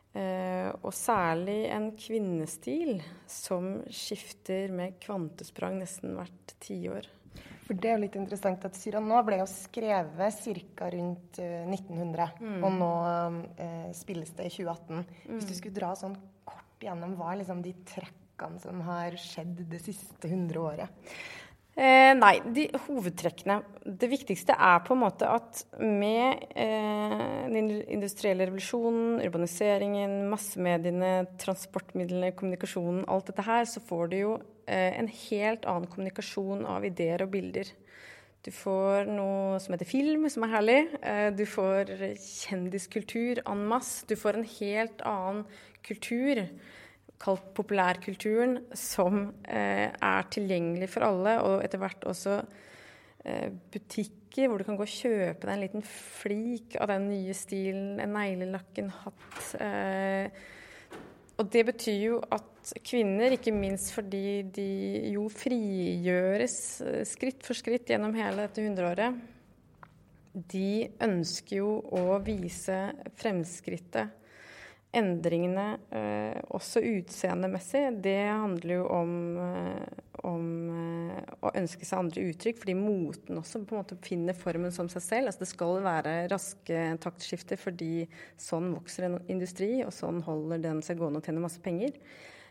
Uh, 0.10 0.74
og 0.82 0.90
særlig 0.96 1.68
en 1.70 1.92
kvinnestil 1.94 2.98
som 3.30 3.76
skifter 3.94 4.72
med 4.74 4.98
kvantesprang 5.04 5.78
nesten 5.78 6.16
hvert 6.18 6.56
tiår. 6.66 7.06
For 7.68 7.78
Det 7.78 7.92
er 7.92 8.00
jo 8.00 8.02
litt 8.02 8.18
interessant 8.18 8.64
at 8.66 8.78
Cyrano 8.80 9.20
ble 9.28 9.38
jo 9.44 9.46
skrevet 9.52 10.40
ca. 10.74 10.88
rundt 10.96 11.38
uh, 11.38 11.70
1900. 11.70 12.32
Mm. 12.42 12.64
Og 12.66 12.80
nå 12.80 12.94
eh, 13.62 13.92
spilles 13.94 14.34
det 14.34 14.50
i 14.50 14.56
2018. 14.56 14.96
Mm. 14.98 15.36
Hvis 15.36 15.52
du 15.52 15.54
skulle 15.54 15.78
dra 15.78 15.92
sånn 16.00 16.18
kort 16.50 16.82
gjennom 16.82 17.14
hva 17.20 17.36
er 17.36 17.44
liksom 17.44 17.62
de 17.62 17.76
trekkene 17.94 18.64
som 18.64 18.82
har 18.88 19.14
skjedd 19.22 19.62
det 19.70 19.84
siste 19.86 20.32
hundre 20.34 20.66
året? 20.72 21.14
Eh, 21.80 22.12
nei, 22.18 22.42
de 22.44 22.66
hovedtrekkene. 22.90 23.62
Det 23.88 24.10
viktigste 24.12 24.52
er 24.52 24.82
på 24.84 24.98
en 24.98 25.00
måte 25.06 25.28
at 25.32 25.62
med 25.80 26.42
eh, 26.52 27.46
den 27.54 27.70
industrielle 27.88 28.50
revolusjonen, 28.50 29.22
urbaniseringen, 29.24 30.18
massemediene, 30.28 31.14
transportmidlene, 31.40 32.34
kommunikasjonen, 32.36 33.06
alt 33.08 33.32
dette 33.32 33.46
her, 33.48 33.64
så 33.72 33.80
får 33.86 34.12
du 34.12 34.18
jo 34.18 34.34
eh, 34.68 34.98
en 35.00 35.08
helt 35.30 35.70
annen 35.72 35.88
kommunikasjon 35.94 36.66
av 36.68 36.90
ideer 36.90 37.24
og 37.24 37.32
bilder. 37.38 37.72
Du 38.44 38.52
får 38.56 39.08
noe 39.08 39.56
som 39.64 39.78
heter 39.78 39.88
film, 39.88 40.28
som 40.32 40.44
er 40.50 40.54
herlig. 40.58 40.80
Eh, 41.00 41.30
du 41.32 41.46
får 41.48 41.96
kjendiskultur 42.20 43.40
en 43.46 43.64
masse. 43.72 44.04
Du 44.10 44.18
får 44.20 44.42
en 44.42 44.52
helt 44.58 45.08
annen 45.08 45.48
kultur 45.88 46.44
kalt 47.20 47.50
populærkulturen, 47.58 48.60
som 48.78 49.30
eh, 49.44 49.90
er 49.92 50.30
tilgjengelig 50.32 50.90
for 50.94 51.08
alle, 51.10 51.36
og 51.44 51.64
etter 51.66 51.82
hvert 51.82 52.06
også 52.08 52.38
eh, 53.26 53.50
butikker 53.74 54.48
hvor 54.48 54.62
du 54.62 54.68
kan 54.68 54.78
gå 54.80 54.86
og 54.86 54.94
kjøpe 54.94 55.48
deg 55.48 55.56
en 55.56 55.64
liten 55.66 55.84
flik 55.86 56.78
av 56.80 56.92
den 56.94 57.10
nye 57.10 57.36
stilen, 57.36 57.98
en 58.00 58.16
neglelakk, 58.16 58.72
en 58.80 58.94
hatt. 59.02 59.42
Eh, 59.60 60.48
og 61.40 61.48
det 61.52 61.64
betyr 61.70 62.00
jo 62.04 62.22
at 62.36 62.74
kvinner, 62.86 63.34
ikke 63.36 63.56
minst 63.56 63.94
fordi 63.96 64.42
de 64.56 64.70
jo 65.14 65.26
frigjøres 65.32 66.56
eh, 66.86 67.04
skritt 67.08 67.44
for 67.48 67.58
skritt 67.58 67.92
gjennom 67.92 68.16
hele 68.18 68.46
dette 68.46 68.64
hundreåret, 68.64 69.20
de 70.54 70.88
ønsker 71.04 71.58
jo 71.58 71.72
å 71.96 72.20
vise 72.24 72.78
fremskrittet 73.20 74.19
endringene, 74.96 75.78
eh, 75.94 76.40
også 76.50 76.82
utseendemessig, 76.82 78.02
det 78.02 78.18
handler 78.26 78.74
jo 78.74 78.88
om, 78.90 79.12
eh, 79.38 80.00
om 80.26 80.48
eh, 80.74 81.20
å 81.46 81.52
ønske 81.54 81.86
seg 81.86 82.00
andre 82.00 82.26
uttrykk, 82.32 82.58
fordi 82.64 82.76
moten 82.78 83.38
også 83.38 83.62
på 83.66 83.76
en 83.76 83.84
måte 83.84 84.00
finner 84.02 84.34
formen 84.34 84.74
som 84.74 84.90
seg 84.90 85.06
selv. 85.06 85.30
Altså 85.30 85.46
det 85.46 85.52
skal 85.52 85.78
være 85.86 86.16
raske 86.34 86.82
taktskifter 87.06 87.62
fordi 87.62 88.08
sånn 88.42 88.74
vokser 88.74 89.06
en 89.06 89.22
industri, 89.30 89.84
og 89.86 89.94
sånn 89.94 90.24
holder 90.26 90.66
den 90.66 90.82
seg 90.86 90.98
gående 90.98 91.22
og 91.22 91.30
tjener 91.30 91.46
masse 91.46 91.62
penger. 91.62 91.94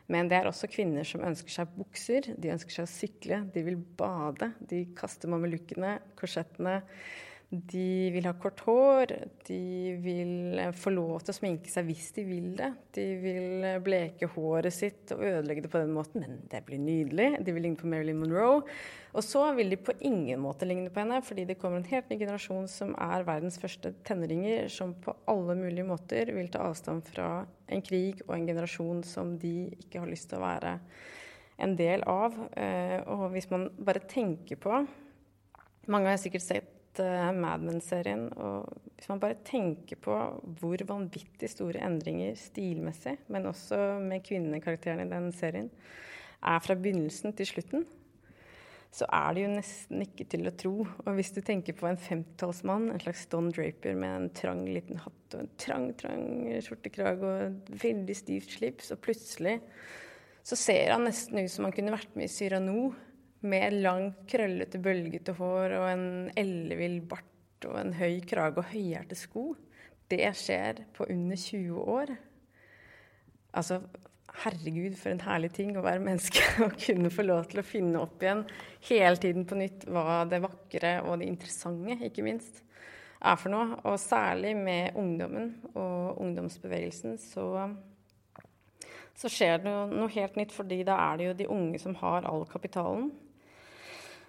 Men 0.08 0.30
det 0.30 0.38
er 0.38 0.48
også 0.48 0.70
kvinner 0.72 1.04
som 1.04 1.20
ønsker 1.26 1.52
seg 1.52 1.72
bukser, 1.76 2.30
de 2.38 2.52
ønsker 2.54 2.78
seg 2.78 2.86
å 2.86 2.92
sykle, 2.92 3.40
de 3.52 3.64
vil 3.66 3.76
bade. 3.76 4.54
De 4.70 4.86
kaster 4.96 5.28
mamelukkene, 5.28 5.98
korsettene. 6.16 6.78
De 7.48 8.10
vil 8.12 8.26
ha 8.28 8.34
kort 8.36 8.60
hår, 8.66 9.12
de 9.48 9.94
vil 10.04 10.58
få 10.76 10.90
lov 10.92 11.22
til 11.22 11.32
å 11.32 11.36
sminke 11.38 11.70
seg 11.72 11.86
hvis 11.88 12.10
de 12.18 12.24
vil 12.28 12.50
det. 12.58 12.68
De 12.92 13.06
vil 13.22 13.64
bleke 13.80 14.28
håret 14.34 14.74
sitt 14.76 15.14
og 15.16 15.22
ødelegge 15.24 15.64
det 15.64 15.70
på 15.72 15.80
den 15.80 15.94
måten, 15.96 16.26
men 16.26 16.42
det 16.52 16.60
blir 16.66 16.82
nydelig. 16.82 17.30
De 17.40 17.56
vil 17.56 17.64
ligne 17.64 17.80
på 17.80 17.88
Marilyn 17.88 18.20
Monroe. 18.20 18.60
Og 19.16 19.24
så 19.24 19.46
vil 19.56 19.72
de 19.72 19.80
på 19.80 19.96
ingen 20.04 20.44
måte 20.44 20.68
ligne 20.68 20.92
på 20.92 21.00
henne, 21.00 21.22
fordi 21.24 21.48
det 21.48 21.56
kommer 21.56 21.80
en 21.80 21.88
helt 21.88 22.12
ny 22.12 22.20
generasjon 22.20 22.68
som 22.68 22.92
er 23.00 23.24
verdens 23.24 23.56
første 23.64 23.96
tenåringer, 24.04 24.68
som 24.68 24.92
på 25.00 25.16
alle 25.32 25.56
mulige 25.56 25.88
måter 25.88 26.36
vil 26.36 26.52
ta 26.52 26.68
avstand 26.68 27.08
fra 27.08 27.32
en 27.64 27.84
krig 27.84 28.20
og 28.28 28.36
en 28.36 28.48
generasjon 28.52 29.04
som 29.08 29.38
de 29.40 29.70
ikke 29.80 30.04
har 30.04 30.12
lyst 30.12 30.28
til 30.28 30.42
å 30.42 30.44
være 30.44 30.78
en 31.64 31.78
del 31.80 32.04
av. 32.04 32.36
Eh, 32.60 32.98
og 33.08 33.30
hvis 33.32 33.48
man 33.48 33.70
bare 33.80 34.04
tenker 34.04 34.60
på 34.60 34.82
Mange 35.88 36.10
har 36.12 36.18
sikkert 36.20 36.44
sett 36.44 36.74
uh, 37.02 37.30
Mad 37.36 37.64
Men-serien. 37.64 38.26
Og 38.36 38.66
hvis 38.96 39.08
man 39.10 39.20
bare 39.22 39.38
tenker 39.46 40.00
på 40.02 40.16
hvor 40.60 40.84
vanvittig 40.88 41.50
store 41.52 41.84
endringer 41.86 42.36
stilmessig, 42.38 43.18
men 43.28 43.48
også 43.50 43.98
med 44.02 44.24
kvinnekarakterene 44.26 45.06
i 45.06 45.12
den 45.12 45.30
serien, 45.36 45.70
er 46.38 46.60
fra 46.62 46.76
begynnelsen 46.78 47.34
til 47.34 47.50
slutten, 47.50 47.86
så 48.94 49.04
er 49.12 49.34
det 49.36 49.42
jo 49.42 49.52
nesten 49.52 50.02
ikke 50.04 50.24
til 50.32 50.48
å 50.48 50.54
tro. 50.56 50.74
Og 51.04 51.08
hvis 51.18 51.32
du 51.36 51.42
tenker 51.44 51.76
på 51.76 51.88
en 51.90 52.00
femtallsmann, 52.00 52.88
en 52.92 53.02
slags 53.02 53.26
Don 53.30 53.50
Draper 53.52 53.98
med 53.98 54.14
en 54.14 54.28
trang 54.34 54.62
liten 54.64 55.00
hatt 55.02 55.36
og 55.36 55.42
en 55.42 55.50
trang, 55.60 55.90
trang 56.00 56.24
skjortekrage 56.64 57.20
og 57.20 57.42
et 57.50 57.72
veldig 57.84 58.16
stivt 58.16 58.56
slips, 58.56 58.92
og 58.94 59.02
plutselig 59.04 59.58
så 60.48 60.56
ser 60.56 60.94
han 60.94 61.04
nesten 61.04 61.42
ut 61.42 61.52
som 61.52 61.66
han 61.68 61.74
kunne 61.76 61.92
vært 61.92 62.14
med 62.16 62.30
i 62.30 62.32
Cyrano 62.32 62.88
med 63.46 63.78
langt, 63.82 64.24
krøllete, 64.30 64.80
bølgete 64.82 65.34
hår 65.38 65.76
og 65.78 65.86
en 65.92 66.06
ellevill 66.38 67.00
bart 67.06 67.66
og 67.68 67.78
en 67.80 67.94
høy 67.98 68.20
krage 68.26 68.62
og 68.62 68.70
høyhælte 68.72 69.18
sko, 69.18 69.52
det 70.10 70.26
skjer 70.38 70.84
på 70.96 71.06
under 71.10 71.36
20 71.38 71.82
år. 71.82 72.12
Altså, 73.58 73.80
herregud, 74.42 74.94
for 74.98 75.12
en 75.12 75.22
herlig 75.24 75.50
ting 75.56 75.74
å 75.76 75.84
være 75.84 76.04
menneske 76.04 76.42
og 76.64 76.78
kunne 76.80 77.12
få 77.12 77.26
lov 77.26 77.48
til 77.50 77.62
å 77.62 77.66
finne 77.66 78.00
opp 78.02 78.22
igjen 78.22 78.44
hele 78.88 79.20
tiden 79.20 79.46
på 79.48 79.58
nytt 79.58 79.86
hva 79.90 80.22
det 80.30 80.42
vakre 80.44 80.98
og 81.04 81.20
det 81.20 81.28
interessante, 81.30 81.98
ikke 82.08 82.26
minst, 82.26 82.62
er 83.18 83.38
for 83.38 83.52
noe. 83.52 83.78
Og 83.88 83.98
særlig 84.02 84.54
med 84.58 84.98
ungdommen 84.98 85.54
og 85.74 86.18
ungdomsbevegelsen 86.22 87.18
så 87.22 87.50
så 89.18 89.26
skjer 89.32 89.56
det 89.64 89.70
noe 89.90 90.06
helt 90.14 90.36
nytt, 90.38 90.52
fordi 90.54 90.84
da 90.86 90.94
er 91.08 91.18
det 91.18 91.24
jo 91.26 91.38
de 91.40 91.46
unge 91.50 91.80
som 91.82 91.96
har 91.98 92.26
all 92.28 92.44
kapitalen. 92.46 93.08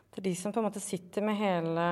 Det 0.09 0.21
er 0.21 0.29
de 0.29 0.35
som 0.35 0.53
på 0.53 0.59
en 0.61 0.67
måte 0.67 0.81
sitter 0.83 1.23
med 1.25 1.37
hele 1.37 1.85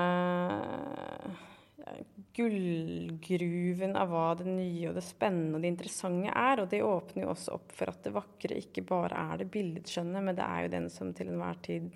gullgruven 2.37 3.95
av 3.97 4.11
hva 4.11 4.25
det 4.37 4.47
nye 4.49 4.89
og 4.89 4.97
det 4.97 5.03
spennende 5.05 5.57
og 5.57 5.63
det 5.63 5.71
interessante 5.73 6.33
er. 6.33 6.61
Og 6.61 6.69
det 6.71 6.83
åpner 6.85 7.25
jo 7.25 7.31
også 7.33 7.55
opp 7.57 7.73
for 7.77 7.91
at 7.91 8.03
det 8.05 8.13
vakre 8.15 8.59
ikke 8.59 8.85
bare 8.87 9.23
er 9.31 9.41
det 9.41 9.49
billedskjønne, 9.53 10.21
men 10.21 10.37
det 10.37 10.45
er 10.45 10.65
jo 10.65 10.75
den 10.75 10.91
som 10.93 11.13
til 11.17 11.31
enhver 11.33 11.57
tid 11.65 11.89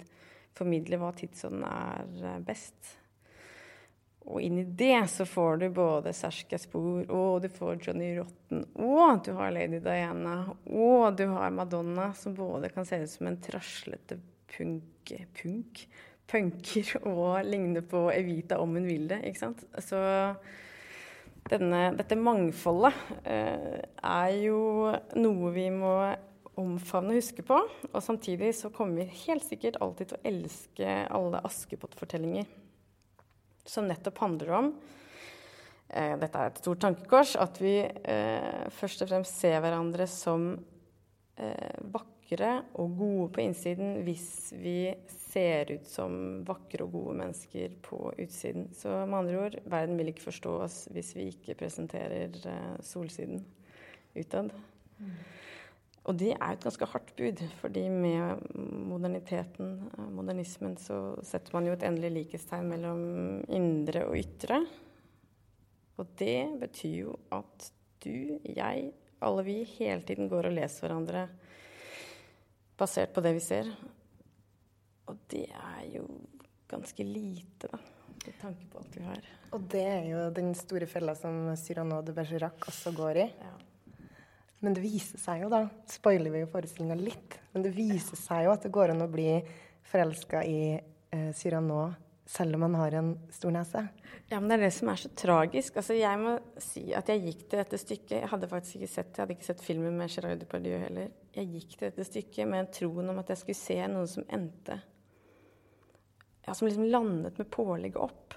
formidler 0.58 1.00
hva 1.02 1.14
tidsånden 1.16 1.64
er 1.68 2.26
eh, 2.28 2.42
best. 2.46 2.98
Og 4.32 4.44
inn 4.46 4.60
i 4.62 4.68
det 4.78 5.00
så 5.10 5.26
får 5.26 5.64
du 5.64 5.68
både 5.74 6.14
Serska 6.14 6.60
Spor, 6.62 7.08
og 7.10 7.42
du 7.42 7.50
får 7.50 7.80
Johnny 7.88 8.12
Rotten, 8.20 8.68
og 8.78 9.24
du 9.26 9.32
har 9.34 9.54
Lady 9.56 9.80
Diana, 9.82 10.44
og 10.70 11.18
du 11.18 11.26
har 11.32 11.56
Madonna, 11.56 12.12
som 12.14 12.36
både 12.38 12.70
kan 12.70 12.86
se 12.86 13.02
ut 13.02 13.10
som 13.10 13.32
en 13.32 13.40
traslete 13.42 14.20
punk, 14.54 15.14
punk 15.42 15.88
punker 16.32 16.96
og 17.12 17.44
ligner 17.48 17.86
på 17.86 18.08
Evita 18.14 18.60
om 18.64 18.76
hun 18.80 18.88
vil 18.90 19.08
det. 19.12 19.22
ikke 19.28 19.44
sant? 19.44 19.64
Så 19.84 20.02
denne, 21.52 21.92
dette 21.98 22.18
mangfoldet 22.20 22.94
eh, 23.28 23.80
er 23.82 24.36
jo 24.44 24.92
noe 25.18 25.54
vi 25.56 25.68
må 25.74 25.96
omfavne 26.60 27.16
og 27.16 27.20
huske 27.22 27.44
på. 27.46 27.58
Og 27.92 28.02
samtidig 28.04 28.54
så 28.58 28.72
kommer 28.74 29.02
vi 29.02 29.24
helt 29.26 29.46
sikkert 29.48 29.80
alltid 29.82 30.12
til 30.12 30.20
å 30.20 30.26
elske 30.32 30.98
alle 31.12 31.42
Askepott-fortellinger. 31.48 32.50
Som 33.68 33.88
nettopp 33.90 34.18
handler 34.24 34.56
om 34.58 34.72
eh, 35.94 36.16
Dette 36.20 36.38
er 36.38 36.52
et 36.52 36.62
stort 36.62 36.82
tankekors. 36.84 37.36
At 37.40 37.62
vi 37.62 37.78
eh, 37.86 38.68
først 38.78 39.06
og 39.06 39.12
fremst 39.12 39.42
ser 39.42 39.60
hverandre 39.64 40.08
som 40.10 40.54
eh, 41.38 41.78
vakre 42.32 42.64
og 42.80 42.94
gode 42.98 43.32
på 43.34 43.42
innsiden 43.44 44.04
hvis 44.06 44.54
vi 44.56 44.94
ser 45.10 45.72
ut 45.72 45.88
som 45.88 46.44
vakre 46.48 46.86
og 46.86 46.92
gode 46.92 47.18
mennesker 47.20 47.76
på 47.84 48.14
utsiden. 48.18 48.70
Så 48.74 49.06
med 49.06 49.18
andre 49.18 49.40
ord, 49.40 49.56
verden 49.66 49.98
vil 49.98 50.12
ikke 50.12 50.30
forstå 50.30 50.56
oss 50.64 50.88
hvis 50.92 51.16
vi 51.16 51.30
ikke 51.32 51.56
presenterer 51.56 52.32
uh, 52.46 52.80
solsiden 52.82 53.44
utad. 54.16 54.52
Mm. 55.00 55.12
Og 56.04 56.18
det 56.18 56.32
er 56.34 56.56
et 56.56 56.64
ganske 56.64 56.86
hardt 56.86 57.12
bud, 57.16 57.44
fordi 57.60 57.88
med 57.90 58.42
moderniteten, 58.56 59.90
uh, 59.98 60.08
modernismen, 60.12 60.78
så 60.78 61.16
setter 61.24 61.54
man 61.54 61.68
jo 61.68 61.76
et 61.76 61.84
endelig 61.84 62.12
likhetstegn 62.12 62.72
mellom 62.72 63.44
indre 63.50 64.08
og 64.08 64.18
ytre. 64.18 64.64
Og 65.98 66.08
det 66.20 66.60
betyr 66.60 66.98
jo 67.06 67.20
at 67.32 67.72
du, 68.02 68.40
jeg, 68.48 68.92
alle 69.22 69.46
vi 69.46 69.62
hele 69.78 70.02
tiden 70.02 70.32
går 70.32 70.50
og 70.50 70.58
leser 70.58 70.88
hverandre 70.88 71.28
basert 72.82 73.14
på 73.16 73.24
det 73.24 73.36
vi 73.38 73.44
ser. 73.46 73.72
Og 75.10 75.18
det 75.32 75.48
er 75.48 75.88
jo 75.94 76.06
ganske 76.72 77.06
lite, 77.06 77.68
da, 77.68 77.80
med 78.26 78.38
tanke 78.42 78.68
på 78.72 78.82
alt 78.82 78.98
vi 78.98 79.06
har. 79.06 79.26
Og 79.52 79.66
det 79.72 79.84
er 79.84 80.06
jo 80.08 80.28
den 80.36 80.54
store 80.56 80.88
fella 80.88 81.16
som 81.20 81.50
Cyrano 81.60 82.00
de 82.06 82.16
Bergerac 82.16 82.70
også 82.72 82.94
går 82.96 83.24
i. 83.26 83.28
Ja. 83.42 83.58
Men 84.62 84.78
det 84.78 84.84
viser 84.84 85.18
seg 85.18 85.42
jo, 85.42 85.50
da 85.50 85.66
Spoiler 85.90 86.32
vi 86.34 86.44
jo 86.44 86.52
forestillinga 86.52 86.96
litt. 87.00 87.40
Men 87.52 87.66
det 87.66 87.74
viser 87.76 88.20
seg 88.20 88.46
jo 88.46 88.54
at 88.54 88.64
det 88.66 88.74
går 88.74 88.94
an 88.94 89.04
å 89.04 89.10
bli 89.12 89.28
forelska 89.92 90.44
i 90.48 90.62
eh, 90.78 91.32
Cyrano 91.36 91.90
selv 92.32 92.56
om 92.56 92.64
man 92.64 92.78
har 92.80 92.96
en 92.96 93.10
stor 93.34 93.52
nese. 93.52 93.82
Ja, 94.30 94.40
men 94.40 94.48
det 94.48 94.58
er 94.58 94.64
det 94.66 94.76
som 94.76 94.92
er 94.92 95.00
så 95.02 95.12
tragisk. 95.20 95.82
Altså, 95.82 95.98
jeg 96.00 96.20
må 96.22 96.38
si 96.64 96.86
at 96.96 97.10
jeg 97.12 97.26
gikk 97.26 97.42
til 97.44 97.60
dette 97.60 97.80
stykket 97.82 98.14
Jeg 98.22 98.30
hadde 98.32 98.50
faktisk 98.52 98.78
ikke 98.80 98.94
sett, 98.94 99.12
jeg 99.12 99.24
hadde 99.26 99.36
ikke 99.36 99.50
sett 99.50 99.66
filmen 99.66 99.98
med 100.00 100.14
Gerard 100.14 100.40
Depardieu 100.40 100.78
heller. 100.80 101.12
Jeg 101.36 101.52
gikk 101.58 101.76
til 101.76 101.90
dette 101.90 102.08
stykket 102.08 102.48
med 102.48 102.64
en 102.64 102.72
troen 102.80 103.12
om 103.12 103.20
at 103.20 103.34
jeg 103.34 103.42
skulle 103.42 103.60
se 103.60 103.78
noe 103.92 104.08
som 104.08 104.28
endte 104.32 104.80
ja, 106.46 106.54
som 106.54 106.68
liksom 106.68 106.88
landet 106.90 107.38
med 107.38 107.50
pålegget 107.52 108.00
opp. 108.02 108.34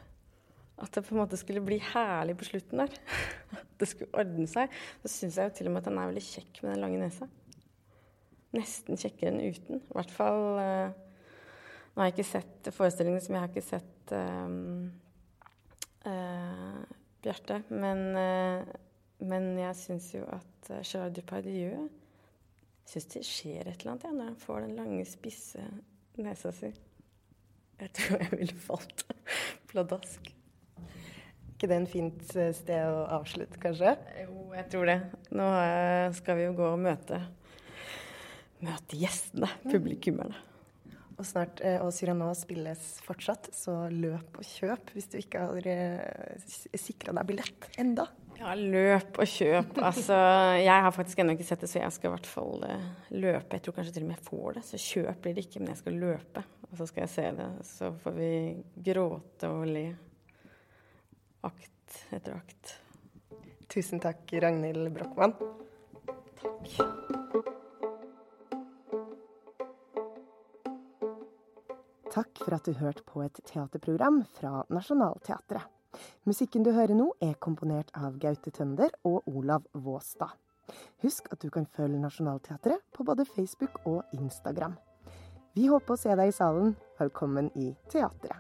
At 0.76 0.92
det 0.92 1.04
på 1.06 1.14
en 1.14 1.22
måte 1.22 1.38
skulle 1.38 1.62
bli 1.64 1.78
herlig 1.92 2.36
på 2.38 2.48
slutten 2.48 2.82
der. 2.82 2.98
At 3.54 3.64
det 3.80 3.88
skulle 3.90 4.20
ordne 4.20 4.46
seg. 4.50 4.74
Så 5.04 5.12
syns 5.12 5.38
jeg 5.38 5.50
jo 5.50 5.56
til 5.58 5.70
og 5.70 5.76
med 5.76 5.84
at 5.84 5.90
han 5.90 6.02
er 6.02 6.10
veldig 6.10 6.26
kjekk 6.26 6.60
med 6.62 6.74
den 6.74 6.84
lange 6.84 7.00
nesa. 7.00 7.30
Nesten 8.54 9.00
kjekkere 9.00 9.32
enn 9.32 9.54
uten. 9.54 9.80
I 9.80 9.96
hvert 9.98 10.14
fall 10.14 10.44
uh, 10.58 11.03
Nå 11.94 12.02
har 12.02 12.08
jeg 12.08 12.16
ikke 12.16 12.26
sett 12.26 12.68
forestillingen 12.74 13.22
som 13.22 13.36
jeg 13.36 13.44
har 13.44 13.50
ikke 13.52 13.62
sett 13.62 14.12
um, 14.18 14.86
uh, 16.02 16.80
Bjarte. 17.22 17.60
Men, 17.70 18.00
uh, 18.18 18.64
men 19.22 19.52
jeg 19.60 19.78
syns 19.78 20.08
jo 20.16 20.24
at 20.34 20.70
uh, 20.72 20.80
Gerard 20.82 21.14
Dupardieu 21.14 21.84
syns 22.90 23.06
det 23.12 23.22
skjer 23.24 23.70
et 23.70 23.78
eller 23.78 23.92
annet 23.92 24.06
ja, 24.08 24.10
når 24.16 24.26
han 24.32 24.40
får 24.42 24.64
den 24.64 24.74
lange, 24.80 25.04
spisse 25.06 25.62
nesa 26.18 26.50
si. 26.56 26.72
Jeg 27.78 27.92
tror 27.94 28.24
jeg 28.24 28.40
ville 28.40 28.58
falt 28.64 29.04
pladask. 29.70 30.32
ikke 31.54 31.70
det 31.70 31.78
en 31.78 31.86
fint 31.90 32.34
sted 32.58 32.88
å 32.90 33.04
avslutte, 33.20 33.60
kanskje? 33.62 33.94
Jo, 34.24 34.48
jeg 34.58 34.66
tror 34.74 34.90
det. 34.90 34.98
Nå 35.30 35.46
skal 36.18 36.40
vi 36.40 36.48
jo 36.48 36.58
gå 36.58 36.66
og 36.74 36.82
møte, 36.82 37.22
møte 38.66 38.98
gjestene, 38.98 39.48
publikummerne. 39.70 40.42
Og 41.14 41.26
snart, 41.28 41.60
eh, 41.62 41.78
og 41.78 41.92
Cyrano 41.94 42.32
spilles 42.34 42.82
fortsatt, 43.06 43.52
så 43.54 43.84
løp 43.92 44.40
og 44.40 44.46
kjøp 44.48 44.90
hvis 44.96 45.10
du 45.12 45.18
ikke 45.20 45.44
har 45.46 45.68
sikra 46.74 47.14
deg 47.14 47.28
billett 47.28 47.68
enda. 47.78 48.08
Ja, 48.40 48.56
løp 48.58 49.20
og 49.22 49.30
kjøp. 49.30 49.78
Altså, 49.90 50.16
jeg 50.58 50.86
har 50.86 50.94
faktisk 50.94 51.22
ennå 51.22 51.36
ikke 51.36 51.46
sett 51.46 51.62
det, 51.62 51.70
så 51.70 51.78
jeg 51.84 51.94
skal 51.94 52.10
i 52.10 52.14
hvert 52.16 52.26
fall 52.26 52.66
løpe. 53.14 53.54
Jeg 53.54 53.62
tror 53.62 53.78
kanskje 53.78 53.94
til 53.94 54.06
og 54.06 54.10
med 54.10 54.18
jeg 54.18 54.26
får 54.26 54.58
det, 54.58 54.64
så 54.66 54.82
kjøp 54.88 55.22
blir 55.22 55.36
det 55.36 55.46
ikke, 55.46 55.62
men 55.62 55.72
jeg 55.74 55.82
skal 55.84 56.00
løpe. 56.02 56.44
Og 56.70 56.80
så 56.80 56.88
skal 56.90 57.04
jeg 57.04 57.12
se 57.14 57.28
det. 57.38 57.48
Så 57.70 57.92
får 58.02 58.16
vi 58.18 58.32
gråte 58.90 59.52
og 59.54 59.68
le. 59.70 59.84
Akt 61.46 62.00
etter 62.16 62.40
akt. 62.40 62.74
Tusen 63.70 64.02
takk, 64.02 64.26
Ragnhild 64.42 64.90
Brochmann. 64.98 65.38
Takk. 66.42 67.03
Takk 72.14 72.44
for 72.44 72.54
at 72.54 72.62
du 72.62 72.76
hørte 72.78 73.02
på 73.02 73.24
et 73.24 73.40
teaterprogram 73.42 74.20
fra 74.36 74.60
Nationaltheatret. 74.70 75.66
Musikken 76.26 76.62
du 76.62 76.70
hører 76.70 76.94
nå, 76.94 77.08
er 77.18 77.34
komponert 77.42 77.90
av 77.98 78.20
Gaute 78.22 78.52
Tønder 78.54 78.94
og 79.02 79.26
Olav 79.26 79.66
Våstad. 79.74 80.30
Husk 81.02 81.26
at 81.34 81.42
du 81.42 81.50
kan 81.50 81.66
følge 81.66 81.98
Nationaltheatret 81.98 82.86
på 82.94 83.02
både 83.02 83.26
Facebook 83.26 83.80
og 83.84 84.14
Instagram. 84.14 84.78
Vi 85.58 85.66
håper 85.66 85.96
å 85.96 85.98
se 85.98 86.14
deg 86.14 86.30
i 86.30 86.36
salen. 86.38 86.76
Velkommen 87.02 87.50
i 87.58 87.72
teatret. 87.90 88.38